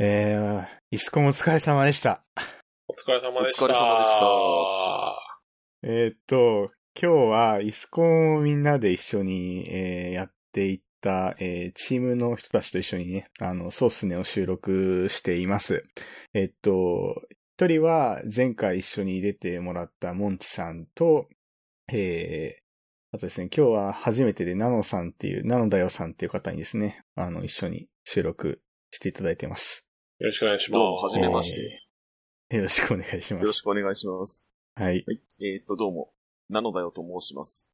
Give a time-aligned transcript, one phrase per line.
[0.00, 2.22] えー、イスコンお疲れ様でした。
[2.86, 3.64] お疲れ様でした。
[3.64, 5.18] お疲れ様でした
[5.82, 15.84] えーっと、今日はイスコンをみんなで一緒に、えーやっていった、えーチームの人たちと一緒にね、あの、ソースネを収録しています。
[16.32, 17.20] えっと、
[17.56, 21.28] 一人は前回一緒に出てもらったモンチさんと、
[21.92, 28.60] えー、あとですね、今日は初めてでナノさんっていう、ナノだよさんっていう方にですね、あの、一緒に収録
[28.92, 29.87] していただいてます。
[30.18, 30.70] よろしくお願いします。
[30.72, 31.52] どうも、はじめまし
[32.50, 32.56] て。
[32.56, 33.58] よろしくお願いしまよろす。
[33.58, 34.48] しくお願いします。
[34.74, 35.04] はい。
[35.06, 35.20] はい。
[35.40, 36.12] えーっと、どうも、
[36.48, 37.70] ナノだよと申します。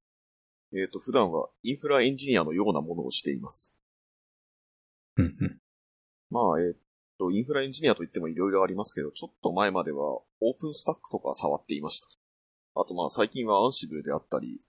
[0.74, 3.78] えーっと、普段はインフラエンジニアのようなものをしています。
[5.16, 5.58] うんうん
[6.30, 6.76] まあ、えーっ
[7.18, 12.08] と、インフラエンジニアといってもいろいろありますけど、ちょっと前まではオープンスタックとか触っていました。
[12.78, 14.60] あとまあ、最近はアンシブルであったり、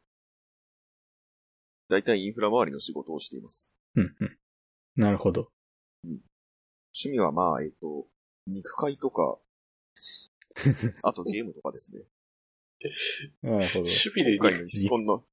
[1.89, 3.73] だいたいインフラ周りの仕事をしています。
[3.95, 4.37] うんうん。
[4.95, 5.49] なるほど。
[6.95, 8.07] 趣味はまあ、えーっと、
[8.47, 9.37] 肉塊とか、
[11.03, 12.03] あとゲームとかですね。
[13.41, 13.79] なるほど。
[13.79, 15.25] 趣味で肉、今回のイスコンの、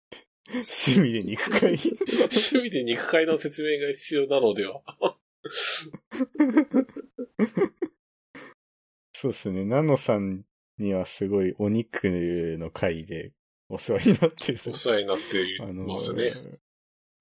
[0.51, 1.79] 趣味で肉塊。
[1.79, 4.83] 趣味で肉塊の説明が必要なのでは。
[9.13, 9.65] そうですね。
[9.65, 10.45] ナノさん
[10.79, 12.09] にはすごいお肉
[12.59, 13.33] の回で
[13.69, 14.61] お世話になってる。
[14.67, 16.33] お世話になっていあのますね。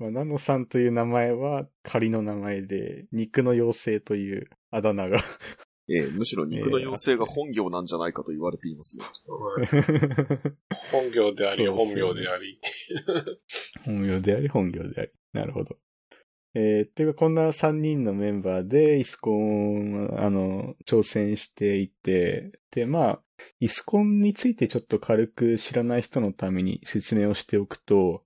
[0.01, 5.19] まあ、ナノさんという名前は仮の名前で、肉の妖精というあだ名が。
[5.87, 9.03] えーむしろ肉の妖精が本業なんじゃないかと言われていますね。
[10.91, 12.59] 本業であり、そうですね本名であり。
[13.85, 15.11] 本名であり、本業であり。
[15.33, 15.77] なるほど。
[16.55, 23.23] えー、っていうか、こんな3人のメンバーで、イスコン、あの、挑戦していて、で、まあ、
[23.59, 28.23] イスコンについてちょっと軽く知らない人のために説明をしておくと、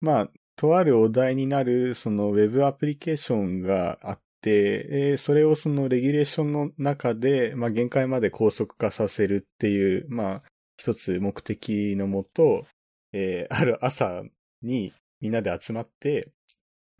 [0.00, 10.42] まあ、とあるお題になる、その、ウェブアプリケーションがあって、えーそれをそのレギュレーションの中で、まあ、限界まで高速化させるっていう、まあ、
[10.76, 12.66] 一つ目的のもと、
[13.12, 14.22] えーある朝
[14.62, 16.32] にみんなで集まって、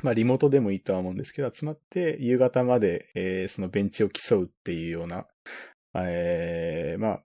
[0.05, 5.27] まあリモートでもいいとは思うんですけど、集まって夕方まで、えーそのベンチを競うっていうような、
[5.95, 7.23] えーまあ、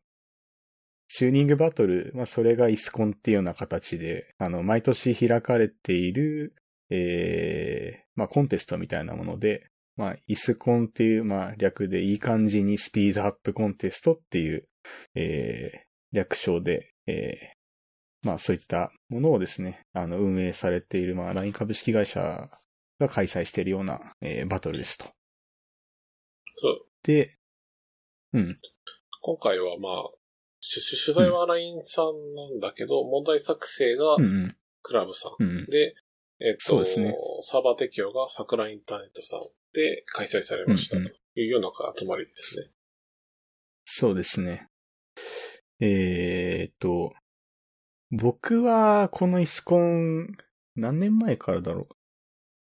[1.16, 6.56] チューニングバトル、まあそれがイスコンっていうような形で、あの、毎年開かれている、
[6.90, 14.68] えーまあコンテストみたいなもので、まあ、イスコンっていう、まあ、略でいい感じにスピードアップコンテストっていう、
[15.14, 15.80] えー
[16.16, 22.50] 略称で、えーまあそういったものをですね、あの、運営されている、まあ、LINE 株式会社
[23.00, 25.06] が開催しているような、えーバトルですと。
[25.06, 25.12] そ
[26.70, 26.86] う。
[27.04, 27.38] で、
[28.34, 28.58] うん。
[29.22, 30.23] 今回はまあ、
[30.64, 34.56] 取取材は LINE さんなんだけど、問題作成がうんうん。
[34.82, 35.32] クラブさん。
[35.40, 35.66] うんうん。
[35.66, 35.96] で、
[36.40, 39.42] えっと、そうですねサーバー適用が桜インターネットさん
[39.74, 42.68] で開催されましたうんというような集まりですね。
[43.86, 44.68] そうですね。
[45.80, 47.14] えーっと、
[48.12, 50.28] 僕はこのイスコン、
[50.76, 51.88] 何年前からだろ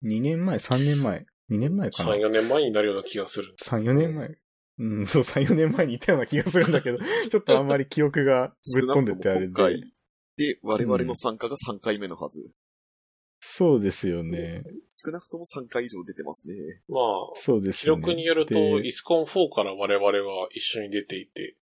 [0.02, 3.54] う ?2 年前 ?3 年前 ?2 年前かな？3、4年前になるような気がする。
[3.62, 4.30] 3、4年前。
[4.78, 6.98] うん、そう、3、4年前にいたような気がするんだけど、
[7.30, 9.80] ちょっとあんまり記憶がぶっ飛んでてあれ少なくとも今で。
[9.80, 9.92] 回
[10.36, 12.50] で、我々の参加が3回目のはず。
[13.40, 14.64] そうですよね。
[14.90, 16.54] 少なくとも3回以上出てますね。
[16.88, 17.02] まあ、
[17.34, 17.90] そうですね。
[17.90, 21.56] 録によると、でイスコン4から我々は一緒に出ていて、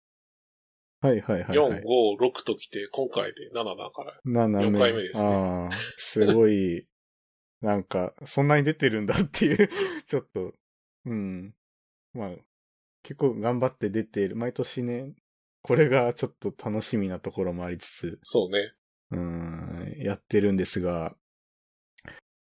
[1.01, 1.81] はいはいはい、はい。
[1.81, 4.19] 4、5、6と来て、今回で7だから。
[4.25, 6.85] 7四回目ですねああ、すごい、
[7.61, 9.69] なんか、そんなに出てるんだっていう、
[10.05, 10.53] ちょっと、
[11.05, 11.53] うん。
[12.13, 12.29] まあ、
[13.03, 14.35] 結構頑張って出ている。
[14.35, 15.13] 毎年ね、
[15.61, 18.73] これがちょっと楽しみなところもありつつ、そうね。
[19.11, 21.15] うん、やってるんですが、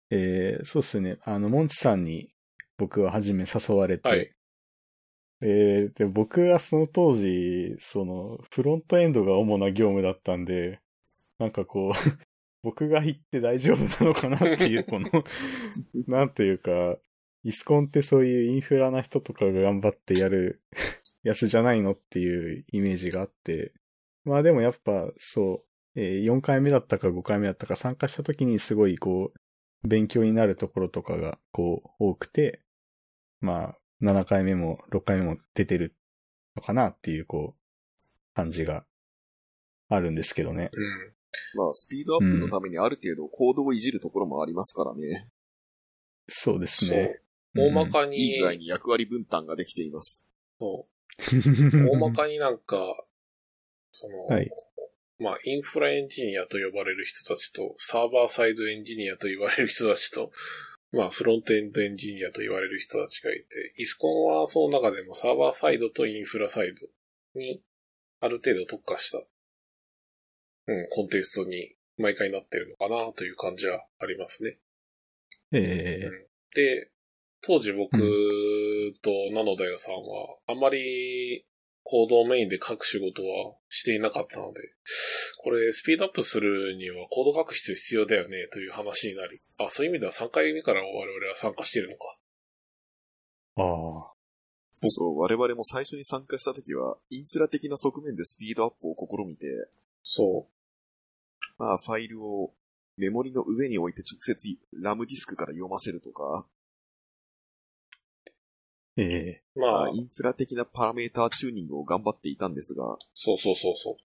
[0.09, 1.17] えー、そうですね。
[1.23, 2.33] あの、モンチさんに
[2.77, 4.31] 僕は初め誘われて、はい
[5.45, 10.79] えーで、僕はその当時、その、フロントエンドが主な業務だったんで、
[11.37, 11.91] なんかこう、
[12.63, 15.09] 僕が行って大丈夫なのかなっていう、この、
[16.07, 16.97] なんというか、
[17.43, 20.61] イスコンってそういうインフラな人とかが頑張ってやる
[21.23, 23.73] やつじゃないのっていうイメージがあって、
[24.23, 32.61] まあでもやっぱそう、えー4回目だったか5回目だったか参加した時にすごいこう、勉強になるところとかがこう多くて、
[33.41, 35.95] まあ7回目も6回目も出てる
[36.55, 37.63] のかなっていうこう、
[38.33, 38.85] 感じが
[39.89, 40.69] あるんですけどね。
[40.73, 41.13] うん。
[41.55, 45.27] まあ、スピードアップのためにある程度コードをいじるところもありますからね。
[46.27, 47.19] そうですね。。
[47.55, 50.27] 大まかに、いい具合に役割分担ができています。
[50.59, 51.87] そう。
[51.89, 52.77] 大まかになんか、
[53.91, 54.49] その、はい
[55.19, 60.31] まあ、インフラエンジニアと呼ばれる人たちと、サーバーサイドエンジニアと言われる人たちと、
[60.91, 67.61] まあ、フロントエンドエンジニアと言われる人たちがいて、イスコンはその中でもサーバーサイドとインフラサイドに
[68.19, 69.19] ある程度特化した、
[70.67, 74.57] うん、コンテストに毎回なってるのかなという感じはありますね。
[75.51, 76.91] ええで、
[77.45, 77.91] 当時僕
[79.01, 81.45] とナノダヨさんは、あんまり
[81.83, 84.61] コードをメインで書く仕事はしていなかったので、
[85.43, 92.17] これスピードアップするにはコード書く必要必要だよねという話になり、あ、そういう意味では3回目から我々は参加しているのか。
[93.57, 94.13] ああ。
[94.85, 99.47] そう、我々も最初に参加した時は、インフラ的な側面でスピードアップを試みて、
[100.03, 100.47] そ
[101.57, 102.53] まあ、ファイルを
[102.97, 106.47] メモリの上に置いて直接ラムディスクから読ませるとか、
[108.97, 109.59] ええう。
[109.59, 113.95] まあまあ、、インフラ的なパラメーターチューニングを頑張っていたんですが、そうそうそうそう。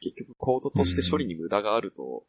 [0.00, 2.24] 結局コードとして処理に無駄があると、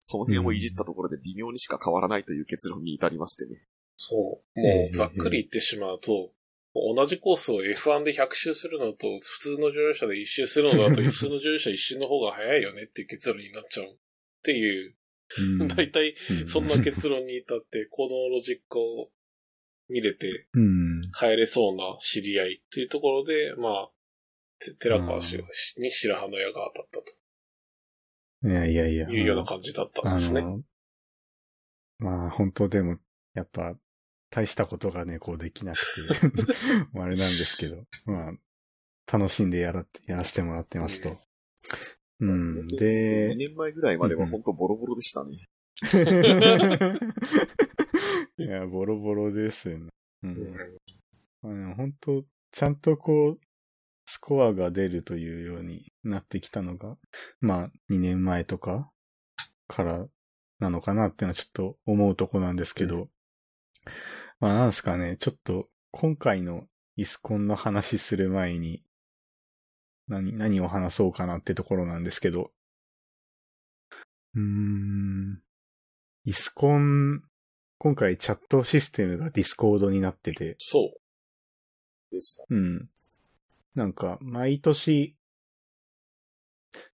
[0.00, 3.66] その辺をいじったところで微妙にしか変わらないという結論に至りましてね。
[3.96, 4.60] そう。
[4.60, 6.30] ええもう、ざっくり言ってしまうと、
[6.74, 13.86] 同じコースを F1 で100周するのと、普通の乗用車で1周するのだと、 普通の乗用車1周の方が早いよねっていう結論になっちゃう。
[13.86, 13.96] っ
[14.42, 14.94] ていう、
[15.60, 19.10] うん 大体、うんそんな結論に至って、コードのロジックを
[19.88, 21.02] 見れてうん。
[21.18, 23.90] 変えれそうな知り合いっていうところで、まあ、
[24.58, 25.44] て寺川氏
[25.78, 29.06] に白羽の矢が当たったいやいやいや。
[29.06, 30.42] というような感じだったんですね。
[31.98, 32.98] まあ本当でも、
[33.34, 33.74] やっぱ、
[34.30, 36.30] 大したことがね、こうできなくて、
[36.98, 41.16] あれなんですけど、まあ、楽しんでやら、やらせてもらってますと。
[42.20, 42.36] うん。
[42.66, 45.48] 2で、年前ぐらいまでは本当ボロボロでしたね。
[48.38, 49.88] いや、ボロボロですよね。
[50.22, 50.28] う。
[50.28, 50.54] うんん
[51.42, 53.40] まあでも本当ちゃんとこう、
[54.06, 56.96] スコアが出るというようになってきたのが、
[57.40, 58.90] まあ、2年前とか
[59.66, 60.06] から
[60.58, 63.08] なのかなっていうのはちょっと思うとこなんですけど、
[64.40, 66.66] まあなんですかね、ちょっと今回の
[66.96, 68.82] イスコンの話する前に、
[70.06, 72.52] 何、何を話そうかなってところなんですけど、
[74.34, 75.42] うーん、
[76.24, 77.22] イスコン、
[77.78, 82.14] 今回チャットシステムが Discord になってて、そう。
[82.14, 82.44] でした。
[82.48, 82.88] うん。
[83.74, 85.16] なんか、毎年、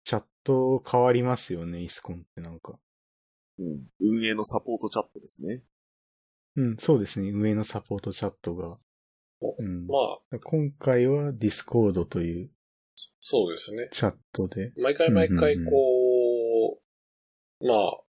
[0.04, 2.80] チャット変わりますよね、 ISUCON ってなんか。
[3.60, 3.88] うん。
[4.00, 5.62] 運営のサポートチャットですね。
[6.56, 8.78] うん、そうですね、上のサポートチャットが。
[9.42, 9.88] おうん。
[9.88, 9.96] ま
[10.32, 12.50] あ、今回は Discord という
[13.20, 13.90] そうですね。
[13.92, 14.72] チャットで。
[14.78, 16.82] 毎回毎回うんうんうんこ
[17.62, 18.07] う、まあ、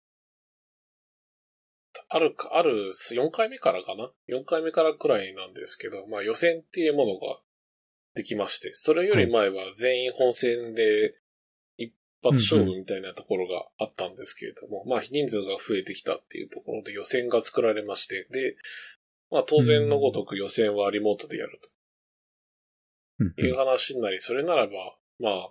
[2.14, 7.40] あるか、ある、4回目からかな ?4 回目からくらいなんですけど、まあ予選っていうものが
[8.14, 11.16] できまして、それより前は全員本戦で
[11.76, 18.54] 一発勝負みたいなところがあったんですけれども、まあ人数が増えてきたっていうところで予選が作られまして、で、
[19.32, 21.58] まあ当然のごとく予選はリモートでやる
[23.18, 24.72] うんという話になり、それならば、
[25.18, 25.50] まあ、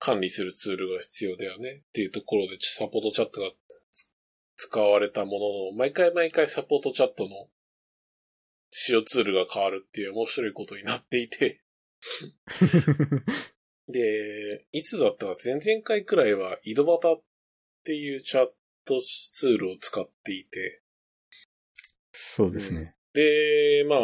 [0.00, 3.50] 管理するツールが必要だよねっていうところでサポートチャットが
[4.62, 5.38] 使われたもの
[5.70, 7.48] の、毎回毎回サポートチャットの
[8.68, 11.62] 使用ツールが変わるっていう面白いことになっていて、
[13.88, 17.22] で、いつだったか前々回くらいは井戸端っ
[17.84, 18.50] ていうチャッ
[18.84, 20.82] トツールを使っていて、
[22.12, 22.94] そうですね。
[23.14, 24.00] で、まあ、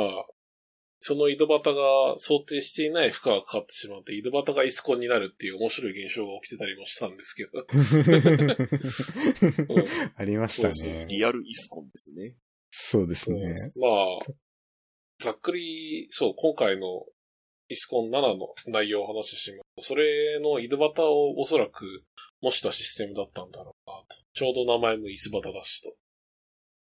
[1.07, 7.53] その井戸端が想定していない負荷がかかってしまって、井戸端がイスコンになるっていう面白い現象が起きてたりもしたんですけど。
[9.73, 9.85] う ん
[10.17, 11.07] ありましたそうね。
[11.07, 12.35] リアルイスコンですね。
[12.73, 13.39] そうですね。
[13.77, 13.87] ま
[14.21, 14.33] あ、
[15.21, 17.07] ざっくり、そう、今回の
[17.69, 22.03] イスコン7の内容をお話ししますと、それの井戸端をおそらく
[22.41, 24.17] 模したシステムだったんだろうなと。
[24.35, 25.95] ちょうど名前もイスバタだしと。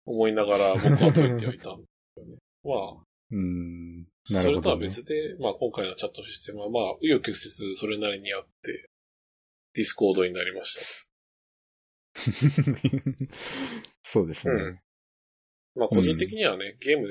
[0.06, 1.88] 思いながら僕は解いておいたんで
[2.18, 2.36] すよね。
[2.66, 4.04] まあ、うん。
[4.30, 4.88] なそれとはるほど、ね。
[4.88, 8.90] 別で、まあ今回のチャットシステムはまあ、紆余曲折それなりにあって、
[9.74, 10.82] Discord になりました。
[14.04, 14.54] そうですね。
[14.54, 14.80] うん
[15.76, 17.08] まあ個人的にはね、ゲーム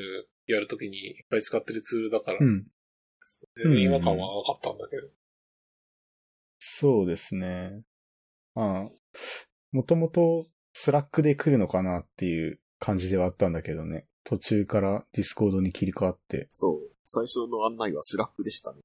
[0.46, 2.66] やるときにいっぱい使ってるツールだから、うん。
[3.54, 5.08] 全然違和感はなかったんだけど。
[6.58, 7.82] そうですね。
[8.54, 8.90] ああ、
[9.72, 14.06] もともと Slack で来るのかなっていう感じではあったんだけどね。
[14.30, 16.46] 途中から Discord に切り替わって。
[16.50, 16.94] そう。
[17.02, 18.78] 最初の案内は Slack でしたね。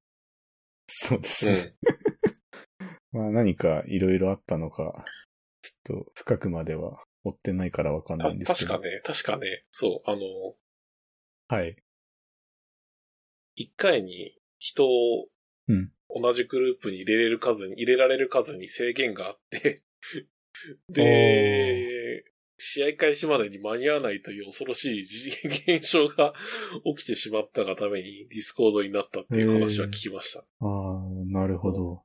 [0.88, 1.76] そうですね。
[3.14, 3.22] うん。
[3.22, 5.06] まあ何かいろいろあったのか、
[5.62, 8.72] ちょっと深くまでは追ってないからわかんなたいんですけど。
[8.72, 10.22] 確かね、確かね、そう、あの、
[11.48, 11.78] はい。
[13.56, 15.28] 一回に人を
[15.68, 19.84] うん同じグループに入れれる数に、入れられる数に制限があって、
[20.90, 21.95] で、
[22.58, 26.34] 試合開始までに間に合わないという恐ろしい現象が
[26.98, 30.40] 起きてしまったがために Discord になったっていう話は聞きました。
[30.40, 32.04] ああ、なるほど。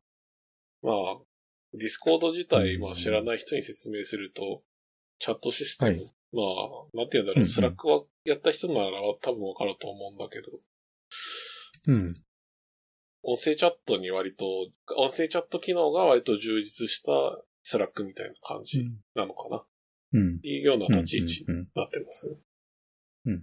[0.82, 1.20] まあ、
[1.74, 4.64] Discord 自体、うんまあ知らない人に説明すると、
[5.18, 10.58] チャットシステム、はいまあ、なんて言うんだろう、 Slack はやった人なら多分わかると思うんだけど、
[11.88, 12.14] うん。
[13.22, 14.46] 音声チャットに割と、
[14.96, 17.12] 音声チャット機能が割と充実した
[17.62, 19.64] Slack みたいな感じなのかな、
[20.14, 20.40] っうん。
[20.40, 21.68] ていうような立ち位置にうん。
[21.74, 22.36] なってますね。
[23.26, 23.42] うん。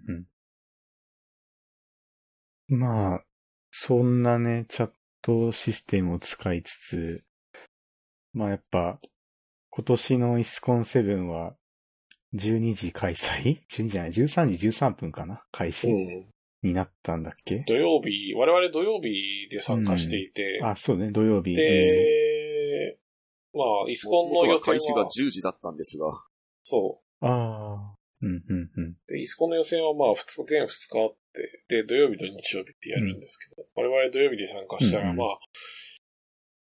[2.70, 2.80] うん。
[2.80, 3.24] まあ、
[3.72, 7.24] そんなね、チャットシステムを使いつつ、
[8.34, 9.00] まあやっぱ、
[9.70, 11.56] 今年の ISUCON7は、
[12.34, 15.44] 12時開催 ?12 時じゃない、13時13分かな？
[15.52, 16.28] 開う始ん。
[16.64, 21.54] になったんだっけ、土曜日、我々土曜日で参加していて、あ、そうね、土曜日。
[21.56, 22.98] で、
[23.54, 26.08] まあ、イスコンの予選元々は開始がは、10時だったんですが、
[26.70, 27.96] そうんああ。
[28.24, 28.84] うん、うん、うん。
[28.92, 28.98] う。
[29.08, 35.40] で、イスコンの予選はまあ、二日、全2日あって、で、土曜日と日曜日ってやるんですけど、我々土曜日で参加したら、うんうんまあ、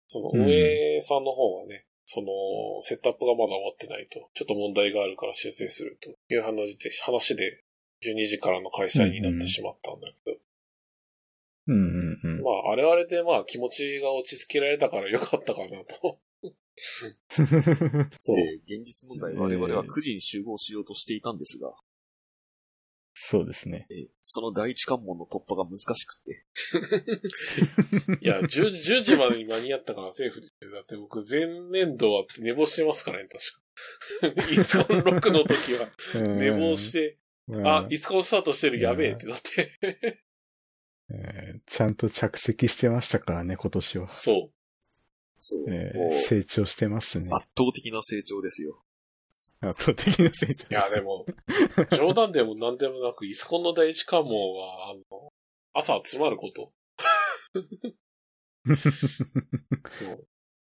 [0.08, 2.28] その運営さんの方はね、その、
[2.84, 7.64] セットアップがまだ終わってないと、ちょっと問題があるから修正するという話で、話で、
[8.02, 10.38] 12時からの開催になってしまったんだけど、
[11.68, 12.42] うん、うん、うん。
[12.42, 16.20] まあ、あれはあれでまあ、気持ちが落ち着けられたからよかったかなと。
[18.18, 18.36] そう。
[18.38, 21.72] で現実問題我々は9時に集合しようとしていたんですが、
[23.22, 23.86] そうですね。
[23.92, 26.46] えーその第一関門の突破が難しくって、
[28.26, 30.72] いや、10, 10時までに間に合ったからセーフですよ。
[30.72, 33.28] だって僕、前年度は寝坊してますからね、
[34.22, 34.52] 確か。
[34.52, 35.90] イスコン6の時は
[36.38, 37.18] 寝坊して、
[37.48, 39.80] うん、あ、イスコンスタートしてる、やべえってなって。
[41.12, 44.16] えーちゃんと着席してましたからね、今年は。
[44.16, 44.52] そ
[45.40, 47.30] そう、えー成長してますね。
[47.32, 48.84] 圧倒的な成長ですよ。
[49.62, 50.74] 圧倒的な成長です、う。
[50.74, 51.26] いや、でも、
[51.98, 55.34] 冗談でも何でもなく、イスコンの第一関門は、あの、
[55.74, 56.74] 朝集まること。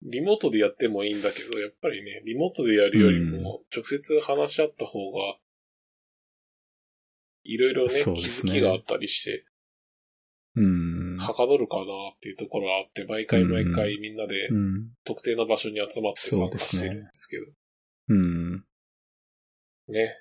[0.02, 5.38] リモートでやってもいいんだけど、やっぱりね、リモートでやるよりも、直接話し合った方が、
[7.44, 9.46] いろいろね、気づきがあったりして、
[10.60, 11.18] うん。
[11.18, 11.86] はかどるかなっ
[12.22, 14.90] ていうところがあって、毎回毎回みんなでうん。
[15.06, 17.46] 特定の場所に集まって参加してるんですけど、
[18.10, 18.54] うん。
[19.88, 20.16] ね。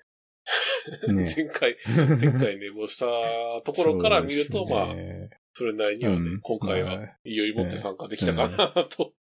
[1.09, 1.25] ね。
[1.37, 1.77] 前回、
[2.21, 3.07] 前回寝坊した
[3.63, 4.95] ところから見ると、まあ、
[5.53, 9.13] それなりにはね、うん今回は、まいよいよ持って参加できたかなと。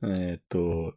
[0.00, 0.94] あ えっと、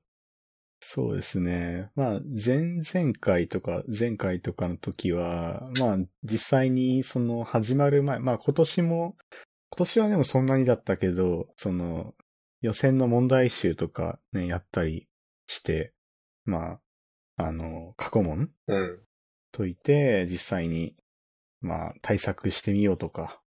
[0.82, 1.90] そうですね。
[1.96, 9.18] まあ、前々回とか、前回とかの時は、まあ、実際にその始まる前、まあ今年も、
[9.72, 12.16] 今年はでもそんなにだったけど、その、
[12.62, 15.08] 予選の問題集とかね、やったり
[15.48, 15.94] して、
[16.46, 16.80] ま
[17.38, 19.00] あ、あの、過去問うん。
[19.52, 20.96] 解いて、実際に、
[21.62, 23.42] まあ、対策してみようとか、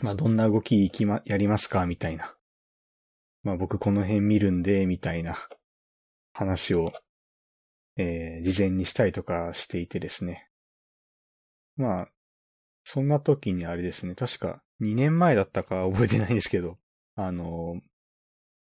[0.00, 2.34] まあ、どんな動きいきま、やりますかみたいな。
[3.42, 5.36] まあ、僕この辺見るんで、みたいな
[6.32, 6.92] 話を、
[7.96, 10.48] えー、事前にしたりとかしていてですね。
[11.76, 12.08] まあ、
[12.84, 16.78] そんな時にあれですね、確か2年前だったか覚えてないんですけど、
[17.14, 17.80] あの、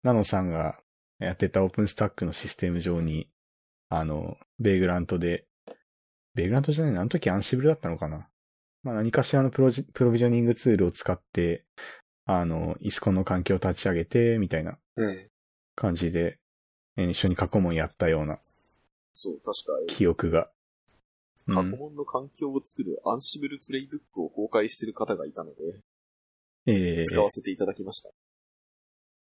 [0.02, 0.78] ナノさんが
[1.18, 3.28] やってたオープンスタックのシステム上に、
[3.88, 5.46] あの、ベイグラントで、
[6.34, 8.28] ベイグラントじゃないのあの時アンシブルだったのかな
[8.84, 11.64] まあ何かしらのプロジプロビジョニングツールを使って、
[12.24, 15.28] あの、イスコンの環境を立ち上げて、みたいなうん。
[15.74, 16.47] 感じで、えー
[17.04, 18.38] 一緒に過去問やったような
[19.12, 20.42] そう、確か、記憶が。
[20.42, 20.48] うん
[21.54, 25.56] 過去問の環境を作るアンシブルプレイブックを公開している方がいたので、
[26.66, 28.10] ええ使わせていただきました。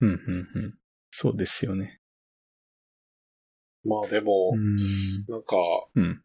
[0.01, 0.77] うん、うん、うん。
[1.10, 2.01] そうですよね。
[3.86, 4.75] まあでも、うん。
[5.29, 5.55] なんか、
[5.96, 6.22] うん。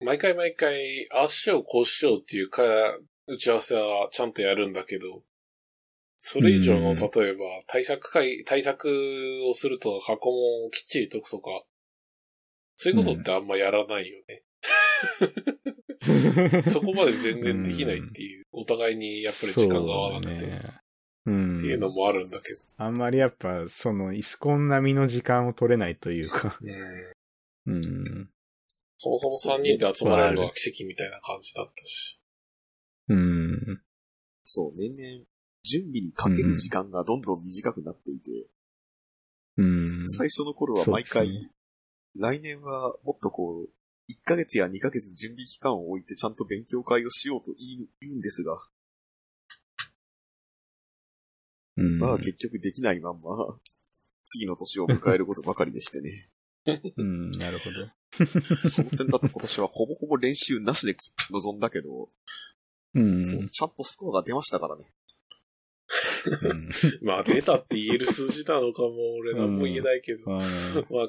[0.00, 2.64] 毎回毎回、ああしよう、こうしようっていうか、
[3.28, 5.22] 打ち合わせはちゃんとやるんだけど、
[6.16, 8.88] それ以上の、うん例えば、対策会、対策
[9.48, 11.64] をするとか、過去問をきっちり解くとか、
[12.76, 14.42] そういうことってあんまやらないよね。
[16.70, 20.46] そこまで全然できないっていう、お互いにやっぱり時間が合わなくて、そ
[21.26, 21.56] うん。
[21.56, 22.44] っていうのもあるんだけ
[22.76, 26.58] あんまりやっぱ、その、イスコン並みの時間を取れないというか。
[26.60, 26.66] ど、
[27.66, 27.86] うん、う
[28.20, 28.30] ん。
[28.98, 32.20] そもそも3人で集まれるのが奇跡みたいな感じだったし。
[33.08, 33.82] うん。
[34.42, 35.24] そう、年々、
[35.64, 38.30] 準備にかける時間がどんどん短くなっていて、
[39.56, 40.08] うん。
[40.08, 41.50] 最初の頃は毎回、ね
[42.16, 43.68] 来年はもっとこう、
[44.12, 48.56] 1ヶ月や2ヶ月準備期間を置いてちゃんと勉強会をしようと言うんですが、
[51.76, 51.98] うん。
[51.98, 53.30] まあ結局できないまんま、
[54.24, 56.30] 次の年を迎えることばかりでしてね。
[56.96, 57.90] うん、なるほど。
[58.68, 60.96] その点だと今年はほぼほぼ練習なしで
[61.30, 62.10] 臨んだけど、
[62.94, 63.24] うん。
[63.24, 64.84] そうちゃんとスコアが出ましたからね。
[66.40, 70.30] うんまあ、出たって言える数字なのかも、俺なんも言えないけど。
[70.30, 70.40] まあ、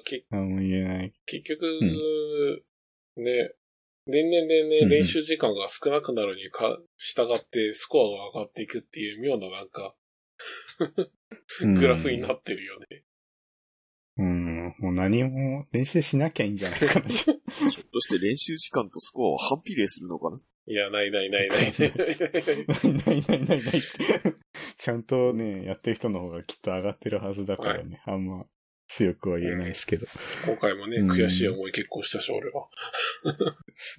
[0.04, 1.14] け 何も言えない。
[1.26, 2.64] 結局、
[3.18, 3.54] ね、
[4.08, 9.96] 年々年々練習時間が少なくなるにか、従ってスコアが上がっていくっていう妙ななんか、
[11.62, 13.04] グラフになってるよね。
[14.18, 14.56] うん。
[14.80, 17.08] もう何も練習しなきゃいいんじゃないかな。
[17.08, 17.38] ひょっ
[17.92, 20.40] として練習時間とスコアを反比例するのかな？
[20.68, 21.74] いや、ないないないないない。
[21.78, 23.82] ないないないないないって。
[24.78, 28.02] ちゃんとね、やってる人の方がきっと上がってるはずだからね。
[28.06, 28.46] あんま
[28.88, 30.08] 強くは言えないですけど。
[30.46, 32.68] 今回もね、うん悔しい思い結構したし、俺は。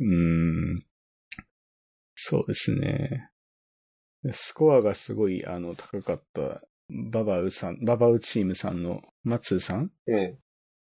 [0.00, 0.84] うん。
[2.14, 3.30] そうですね。
[4.32, 10.38] スコアがすごい、あの、高かった、ババウさん、ババウチームさんの松さんうん。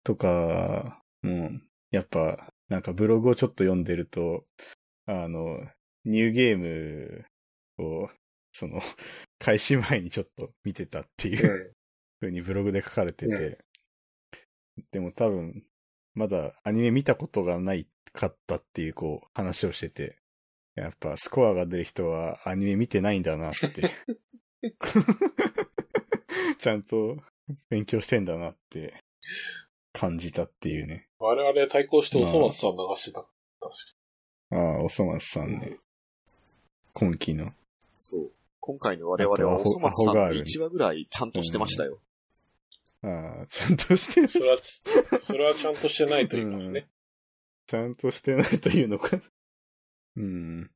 [0.02, 4.44] とか、もう、やっぱ、なんかブログをちょっと読んでると、
[5.06, 5.58] あの、
[6.04, 7.24] ニューゲーム
[7.78, 8.10] を、
[8.52, 8.80] その、
[9.38, 11.74] 開始前にちょっと見てたっていうう
[12.20, 13.58] 風にブログで書かれてて、う
[14.92, 15.64] でも多分、
[16.14, 20.18] まだアニメ見たことがないかったっていう、こう、話をしてて、
[20.74, 23.90] やっぱスコアが出る人はアニメ見てないんだなって。
[26.58, 27.16] ちゃんと
[27.68, 28.94] 勉強してんだなって
[29.92, 31.08] 感じたっていうね。
[31.24, 31.26] ん。
[31.26, 33.22] 我々対抗しておそ松さん流してた。
[33.60, 33.74] 確
[34.50, 35.78] ああ、おそ松さんね。
[36.92, 37.52] 今期の。
[37.98, 38.32] そう。
[38.60, 41.98] 今回の我々はおそ松さんのアホガール1話ぐらいちゃんとしてましたよ。
[43.02, 44.28] ああ、ちゃんとしてる。
[44.28, 44.58] それは、
[45.18, 46.88] それはちゃんとしてないと言いますね。
[47.66, 49.20] ちゃんとしてないというのか。
[50.16, 50.70] うん。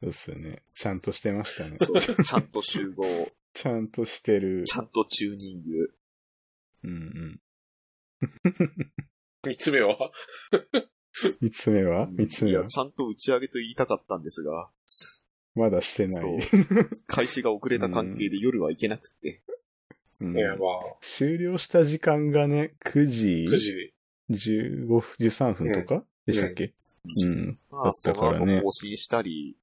[0.00, 0.62] そうっすよね。
[0.66, 1.76] ちゃんとしてましたね。
[1.78, 2.00] そう。
[2.00, 4.64] ちゃんと集合、 ちゃんとしてる。
[4.64, 5.94] ちゃんとチューニング。
[6.84, 7.40] うんうん。
[9.44, 10.12] 三つ目は？
[11.40, 12.08] 三つ目は？
[12.10, 12.60] 三つ目は？
[12.60, 14.70] いやちゃんと打ち上げと言いたかったんですが、
[15.54, 16.24] まだしてない。。
[17.06, 19.42] 開始が遅れた関係で夜は行けなくって。
[20.20, 20.36] うん。
[20.36, 23.74] いや、まあ、終了した時間がね、9時9時。
[24.28, 24.36] で。
[24.36, 26.04] 15分、13分とか？
[26.26, 26.74] でしたっけ？
[27.26, 27.58] うん。
[27.70, 28.56] まあ、だからね。
[28.58, 29.56] 後更新したり、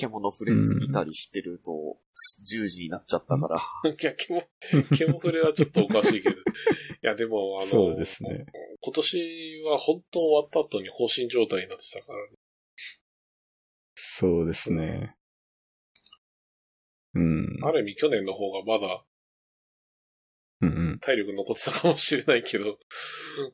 [0.00, 1.98] 獣フレンズ見たりしてると、
[2.50, 3.56] 10時になっちゃったから。
[3.90, 4.42] いや、ケモ、
[4.96, 6.36] ケモフレはちょっとおかしいけど。
[6.40, 6.42] い
[7.02, 8.46] や、でも、あの、そうですね。
[8.80, 12.36] 今年は本当終わった後に放心状態になってたからね。
[13.94, 15.14] そうですね。
[17.14, 17.58] うん。
[17.62, 19.04] ある意味去年の方がまだ。
[21.00, 22.78] 体力残ってたかもしれないけど、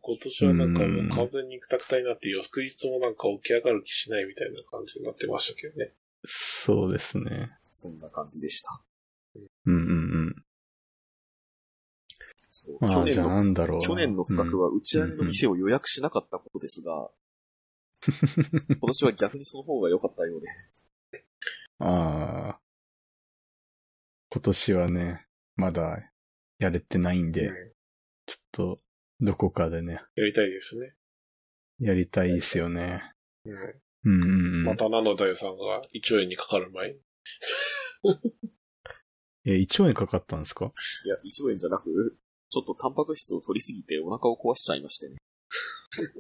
[0.03, 5.93] 今年はなんかもう完全にくたくたになって、翌日もなんか起き上がる気しないみたいな感じになってましたけどね。
[6.25, 7.51] そうですね。
[7.71, 8.81] そんな感じでした。
[9.67, 9.93] うんうんう
[10.31, 10.45] ん。
[12.51, 13.81] そうああ、じゃあ去年の、なんだろう。
[13.83, 17.11] 去年の企画は打ち上げの店を予約しなかったことですが、
[18.69, 20.49] 今年は逆にその方が良かったようで。
[21.79, 22.61] ああ。
[24.31, 25.27] 今年はね、
[25.57, 26.13] まだ
[26.59, 27.73] やれてないんで、うん
[28.27, 28.79] ちょっと、
[29.21, 30.95] どこかでね、やりたいですね。
[31.79, 33.13] やりたいですよね。
[33.45, 33.81] うん。
[34.07, 34.65] うんうんうん。
[34.65, 37.01] またナノダヨさんが1兆円にかかる前に。
[39.45, 40.67] え、1兆円かかったんですか？
[40.67, 42.17] いや、1円じゃなく、
[42.51, 45.17] ちょっとタンパク質を取りすぎてお腹を壊しちゃいましてね。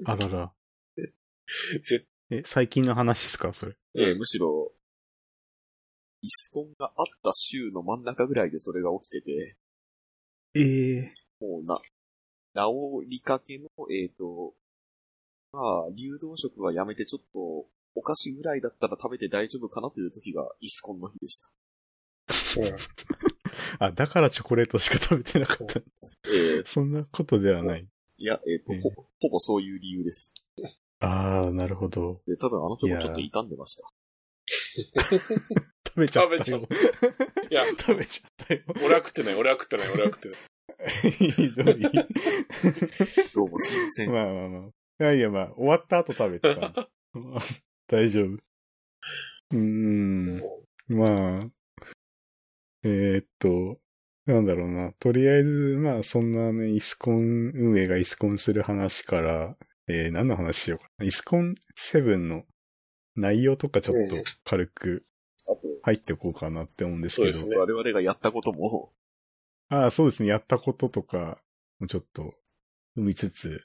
[0.04, 0.52] あらら。
[1.82, 3.76] ぜえ、最近の話ですかそれ？
[3.94, 4.72] ええむしろ、
[6.22, 9.56] イスコンがあった週の真ん中ぐらいでそれが起きてて、
[10.54, 11.76] ええもうな、
[12.54, 14.54] 治りかけの、えっ、と、
[15.52, 21.50] まあ、流動食はやめてちょっと、お菓子ぐらいだったら食べて大丈夫かなという時がイスコンの日でした。
[22.60, 22.76] うん。
[23.80, 25.80] あ、だからチョコレートしか食べてなかった。
[26.28, 27.88] ええそんなことではない。
[28.18, 30.34] いや、えっ、と、ええほぼ、ほぼそういう理由です。
[31.00, 32.22] ああ、なるほど。
[32.26, 33.90] で、多分あの時もちょっと傷んでました。
[35.88, 36.68] 食べちゃったよ。
[37.50, 38.62] いや、食べちゃったよ。
[38.84, 40.38] 俺は食ってない、俺は食ってない、俺は食ってない。
[41.30, 41.80] ひどい。
[43.34, 44.12] どうもすいません。
[44.12, 45.04] まあまあまあ。
[45.04, 46.90] いやいやまあ、終わった後食べてた。
[47.88, 48.26] 大丈夫。
[48.28, 50.42] うーん。
[50.88, 51.50] まあ、
[52.82, 53.78] えーっと、
[54.26, 54.92] なんだろうな。
[54.98, 59.56] とりあえず、まあ、そんなね、イスコン、運営がイスコンする話から、
[59.88, 61.04] えー、何の話しようかな。
[61.04, 62.44] イスコン7の
[63.14, 65.06] 内容とかちょっとうん軽く
[65.82, 67.32] 入っていこうかなって思うんですけど。
[67.32, 68.92] そうですね我々がやったことも、
[69.68, 70.28] ああ、そうですね。
[70.28, 71.38] やったこととか
[71.80, 72.34] もちょっと
[72.96, 73.62] 踏みつつ。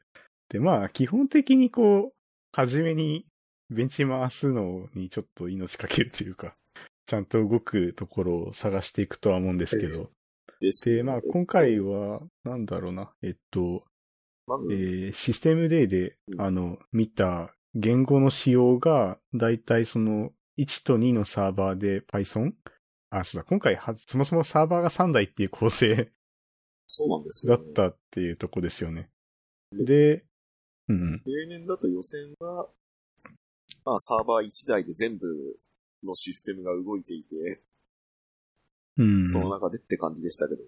[0.50, 2.14] で、まあ、基本的にこう、
[2.54, 3.26] 初めに
[3.72, 6.56] ベンチ回すのにちょっと命かけるというか、
[7.06, 10.12] ちゃんと動くところを探していくとは思うんですけど。
[10.60, 13.14] ですで、まあ、今回は、なんだろうな。
[13.22, 13.86] えっと、
[14.70, 22.54] えーシステムデーで、うんあの、見た言語の仕様が、だいたいその、1と2のサーバーで Python?
[23.10, 26.12] あ、そうだ、今回は、そもそもサーバーが3台っていう構成
[26.88, 27.56] そうなんですだ。
[27.56, 29.10] ったっていうとこですよね。
[29.72, 30.26] で、
[30.90, 32.68] うん、例年だと予選は、
[33.86, 35.28] まあサーバー1台で全部
[36.04, 37.62] のシステムが動いていて、
[38.98, 39.26] うん。
[39.26, 40.62] その中でって感じでしたけど。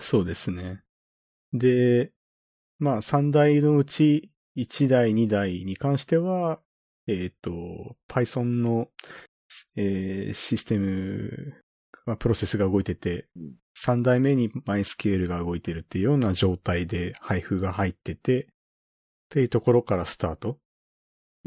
[0.00, 0.82] そうですね。
[1.52, 2.12] で、
[2.78, 6.60] まあ、3台のうち1台、2台に関しては、
[7.06, 8.90] えっ、と、Python の、
[9.76, 11.54] えーシステム、
[12.04, 18.46] まあ、プロセスが動いててうん、3台目に MySQL が動いてるっていうような状態で配布が入ってて、っ
[19.30, 20.58] ていうところからスタート。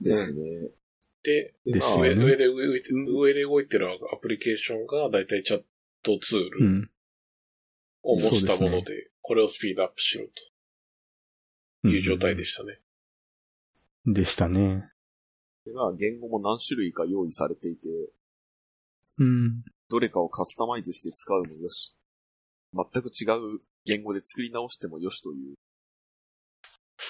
[0.01, 0.39] ですね。
[1.23, 5.61] で、ですよね上上で動いて、うん上で動いてるアプリケーションがだいたいチャッ
[6.03, 6.89] トツーうルん。
[8.03, 10.25] を模したもので、これをスピードアップしろ
[11.83, 12.79] という状態でしたね。
[14.05, 14.89] でしたね。
[15.65, 17.87] でまあ言語も何種類か用意されていて、
[19.19, 19.63] うん。
[19.89, 21.91] どれかをカスタマイズして使うもよし、
[22.73, 25.55] 全く違う言語で作り直してもよしという、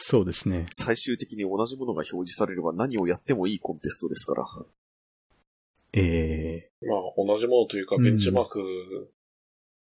[0.10, 0.65] そうですね。
[0.72, 4.45] 最終的に同じものが表示されれば何をやってもいいコンテストですから。
[5.93, 8.60] えまあ、同じものというか、うんベンチマーク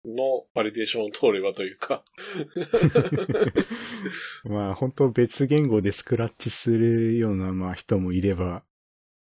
[0.04, 8.62] のバリデーションを通ればというか、ー、 まあ本当別言語でスクラッチするようなまあ人もいれば、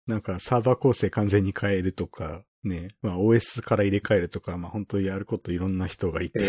[0.08, 6.40] なんかサーバー構成完全に変えるとか、ね、まあ OS から入れ替えるとか、まあ本当にやることいろんな人がいて、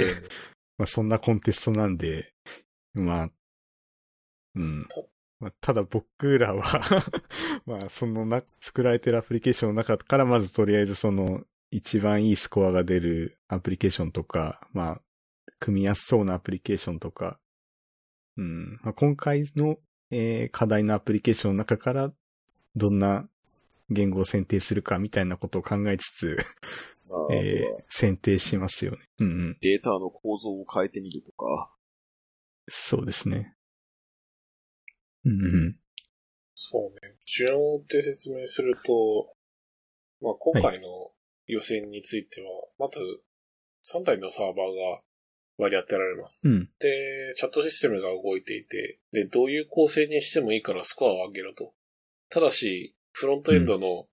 [0.79, 2.33] まあそんなコンテストなんで、
[2.95, 3.31] まあ、
[4.59, 4.87] うん。
[5.39, 6.63] まあ、ただ僕らは
[7.65, 15.01] まあそのな、作られてるアプリケーションの中からまずとりあえずその一番いいスコアが出るアプリケーションとか、まあ、
[15.59, 17.39] 組みやすそうなアプリケーションとか、
[18.37, 18.79] うん。
[18.83, 19.77] まあ、今回の、
[20.11, 22.11] えー課題のアプリケーションの中から
[22.75, 23.29] どんな
[23.89, 26.37] 言語を選定するかみたいなことを考えつつ、
[27.09, 28.97] まあ、えー選定しますよね。
[29.19, 29.57] うんうん。
[29.61, 31.73] データの構造を変えてみるとか、
[32.67, 33.55] そうですね。
[35.25, 35.75] うんうん。
[36.55, 37.15] そうね。
[37.25, 39.35] 順を追って説明すると、
[40.21, 41.11] まあ、今回の
[41.47, 42.99] 予選については、まず、
[43.85, 45.01] 3台のサーバーが
[45.57, 46.47] 割り当てられます。
[46.47, 46.69] うん。
[46.79, 51.73] で、チャットシステムが動いていて、で、どういう構成にしてもいいからスコアを上げろと。
[52.29, 54.07] ただし、フロントエンドの、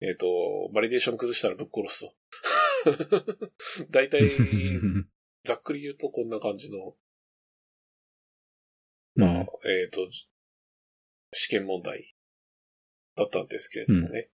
[0.00, 0.26] えっ、と、
[0.74, 3.90] バリデーション崩したらぶっ殺すと。
[3.90, 4.22] 大体、
[5.44, 6.96] ざっくり言うとこんな感じの、
[9.14, 10.08] まあ、えっ、と、
[11.32, 12.14] 試験問題
[13.16, 14.28] だったんですけれどもね。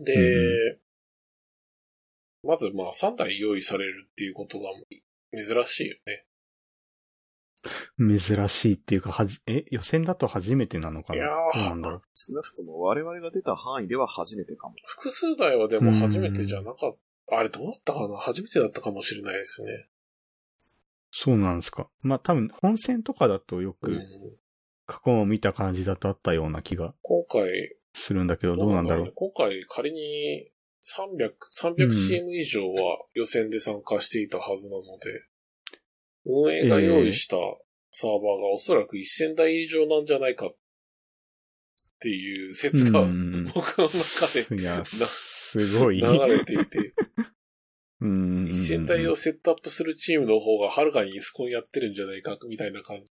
[0.00, 0.80] で、う
[2.44, 4.70] まずまあ3台用意されるっていうことが
[5.32, 6.26] 珍しいよね。
[7.98, 11.18] 珍しいっていうか、はじ、え、予選だと初めてなのかな？
[11.18, 11.30] いや
[11.70, 12.02] なんだろう。
[12.14, 14.74] 少なくとも我々が出た範囲では初めてかも。
[14.84, 16.96] 複数台はでも初めてじゃなかっ
[17.28, 17.36] た。
[17.36, 18.16] あれどうだったかな？
[18.18, 19.86] 初めてだったかもしれないですね。
[21.12, 21.88] そうなんですか。
[22.00, 24.00] まあ多分、本戦とかだとよくうん、
[24.86, 29.12] 過去を見た感じだとあったような気が今回、するんだけど、どうなんだろう。
[29.14, 30.50] 今回仮に
[30.82, 35.26] 300、300CM 以上は予選で参加していたはずなので、
[36.24, 37.36] 運営が用意した
[37.90, 40.56] サーバーがおそらく1000台以上なんじゃないかっ
[42.00, 43.44] ていう説がうん。
[43.54, 46.00] 僕の中でいや、すごい。
[46.00, 46.94] 流れていて、
[48.00, 48.44] うん。
[48.46, 53.10] 1000台をセットアップするチームの方がはるかにイスコンやってるんじゃないかみたいな感じ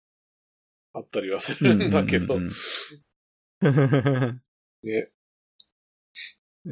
[0.97, 2.37] あったりはするんだけど。
[2.37, 2.51] うん、うん
[3.69, 4.43] うん。
[4.83, 5.11] ね。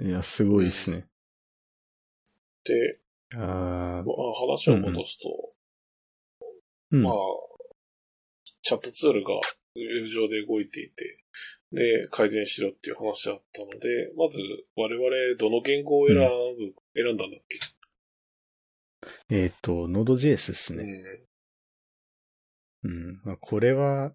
[0.07, 1.07] いや、すごいですね。
[2.65, 2.99] で、
[3.37, 4.05] あまあ
[4.41, 7.03] 話を戻すと、ーうん。
[7.03, 7.15] まあ、
[8.63, 11.25] チャットツールがウェブ上で動いていて、
[11.73, 14.39] で、改善しろっていう話だったので、まず
[14.77, 16.23] 我々どの言語を選ぶ、
[16.95, 17.17] 選ん。
[17.19, 17.59] だんだっけ
[19.29, 21.25] えっ、と、Node.js ですうね。
[22.89, 22.91] ん。
[22.91, 23.21] うん。
[23.25, 24.13] まあ、これは、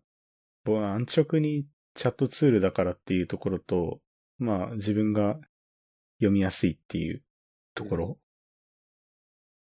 [0.65, 3.99] 安直にチャットツールだからっていうところと、
[4.37, 5.39] まあ、自分が
[6.19, 7.23] 読みやすいっていう
[7.73, 8.17] ところ。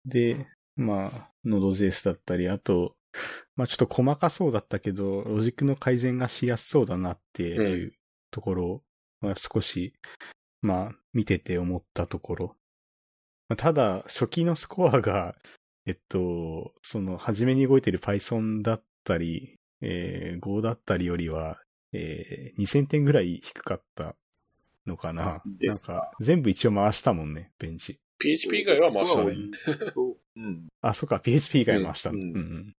[0.05, 2.95] で、まあ、Node.js だったり、あと、
[3.55, 7.93] まあちょっと細かそうだったけど、ロジックの改善がしやすそうだなっていう
[8.31, 8.83] ところを、
[9.21, 9.93] まあ少し、
[10.61, 12.57] まあ見てて思ったところ。
[13.47, 15.35] まあただ、初期のスコアが、
[15.85, 21.59] えっと、その、初めに動いてる Python だったり、えー、Go だったりよりは、
[21.93, 24.15] えー、2000点ぐらい低かった
[24.85, 25.41] のかな。
[25.61, 27.99] なんか、全部一応回したもんね、ベンチ。
[28.19, 29.91] PHP 以外は回したね。
[29.93, 30.67] とうん。
[30.81, 32.17] あ、そっか、PHP 以外回したの。
[32.17, 32.75] ううんんうん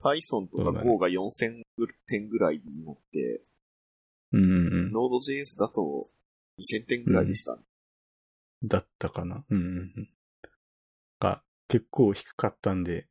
[0.00, 1.62] Python とか Go が4000
[2.06, 3.42] 点ぐらいになって、
[4.32, 4.96] うんうんうん。
[4.96, 6.06] Node.js だと
[6.60, 7.62] 2000点ぐらいでしたね。
[8.64, 9.44] だったかな。
[9.50, 9.64] うんうん
[9.96, 10.08] うん。
[11.20, 13.08] が、結構低かったんで、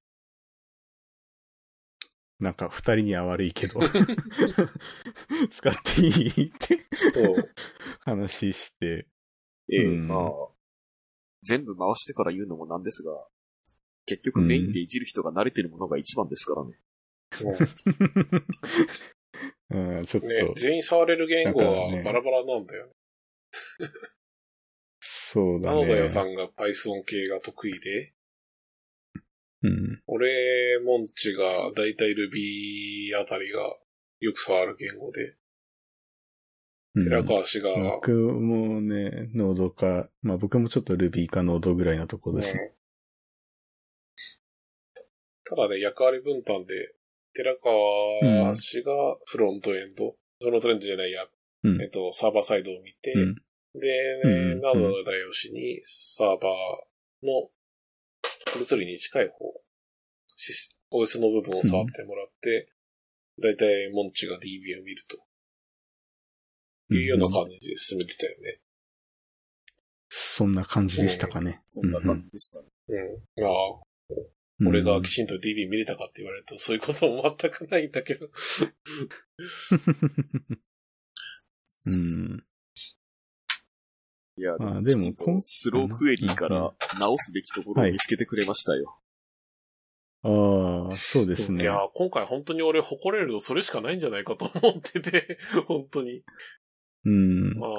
[2.39, 3.79] なんか二人には悪いけど、
[5.49, 7.51] 使っていいってそう。
[8.01, 9.07] 話して、
[9.69, 10.29] ええうんまあ、
[11.41, 13.27] 全部回してから言うのもなんですが、
[14.05, 16.79] 結局メインでいじる人が慣れてるものが一番ですからね。
[19.69, 22.93] うん、 ちょっと、ね、全員触れる言語はバラバラなんだよね。
[24.99, 25.99] そうだなのでね。
[25.99, 28.13] よさんが Python 系が得意で、
[29.63, 30.01] うん。
[30.07, 33.61] 俺、モンチがだいたい Ruby あたりが
[34.19, 35.35] よく触る言語で、
[36.95, 37.03] うん。
[37.03, 42.55] 寺川氏が、僕もね、ノードか、まあ僕もちょっと Ruby かノードぐらいのところです。
[42.55, 42.63] ね。
[42.63, 42.77] うん。
[45.45, 46.93] ただね、役割分担で、
[47.33, 48.91] 寺川氏が
[49.25, 51.25] フロントエンド、フロントエンドじゃないや、
[51.63, 51.81] うん。
[51.81, 53.35] えっと、サーバーサイドを見て、うん。
[53.79, 57.49] で、うんなどの大用紙にサーバーの
[58.57, 59.35] 物理に近い方、
[60.91, 62.69] OS の部分を触ってもらって、
[63.41, 68.59] だいたいモンチが DB を見るというような感じで進めてたよね。
[70.09, 71.61] そんな感じでしたかね。
[71.65, 72.67] そんな感じでしたね。
[73.35, 73.43] うん。
[73.43, 73.51] まあ、
[74.09, 74.27] うん
[74.65, 78.27] 俺がきちんと DB 見れたかって言われると、そういうことも全くないんだけど。
[81.85, 82.43] うん。
[84.37, 88.99] いや、まあでもスロークエリーから直すべきところを見つけてくれましたよ。
[90.23, 91.63] ああ、そうですね。
[91.63, 96.23] いや、今回本当に俺誇れるのそれしかないんじゃないかと思ってて、 本当に。
[97.05, 97.57] うん。
[97.57, 97.69] まあ、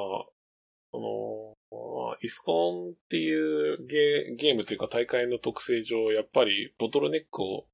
[0.91, 7.67] その、まあイスコンっていうゲゲームというか大会の特性上、やっぱりボトルネックを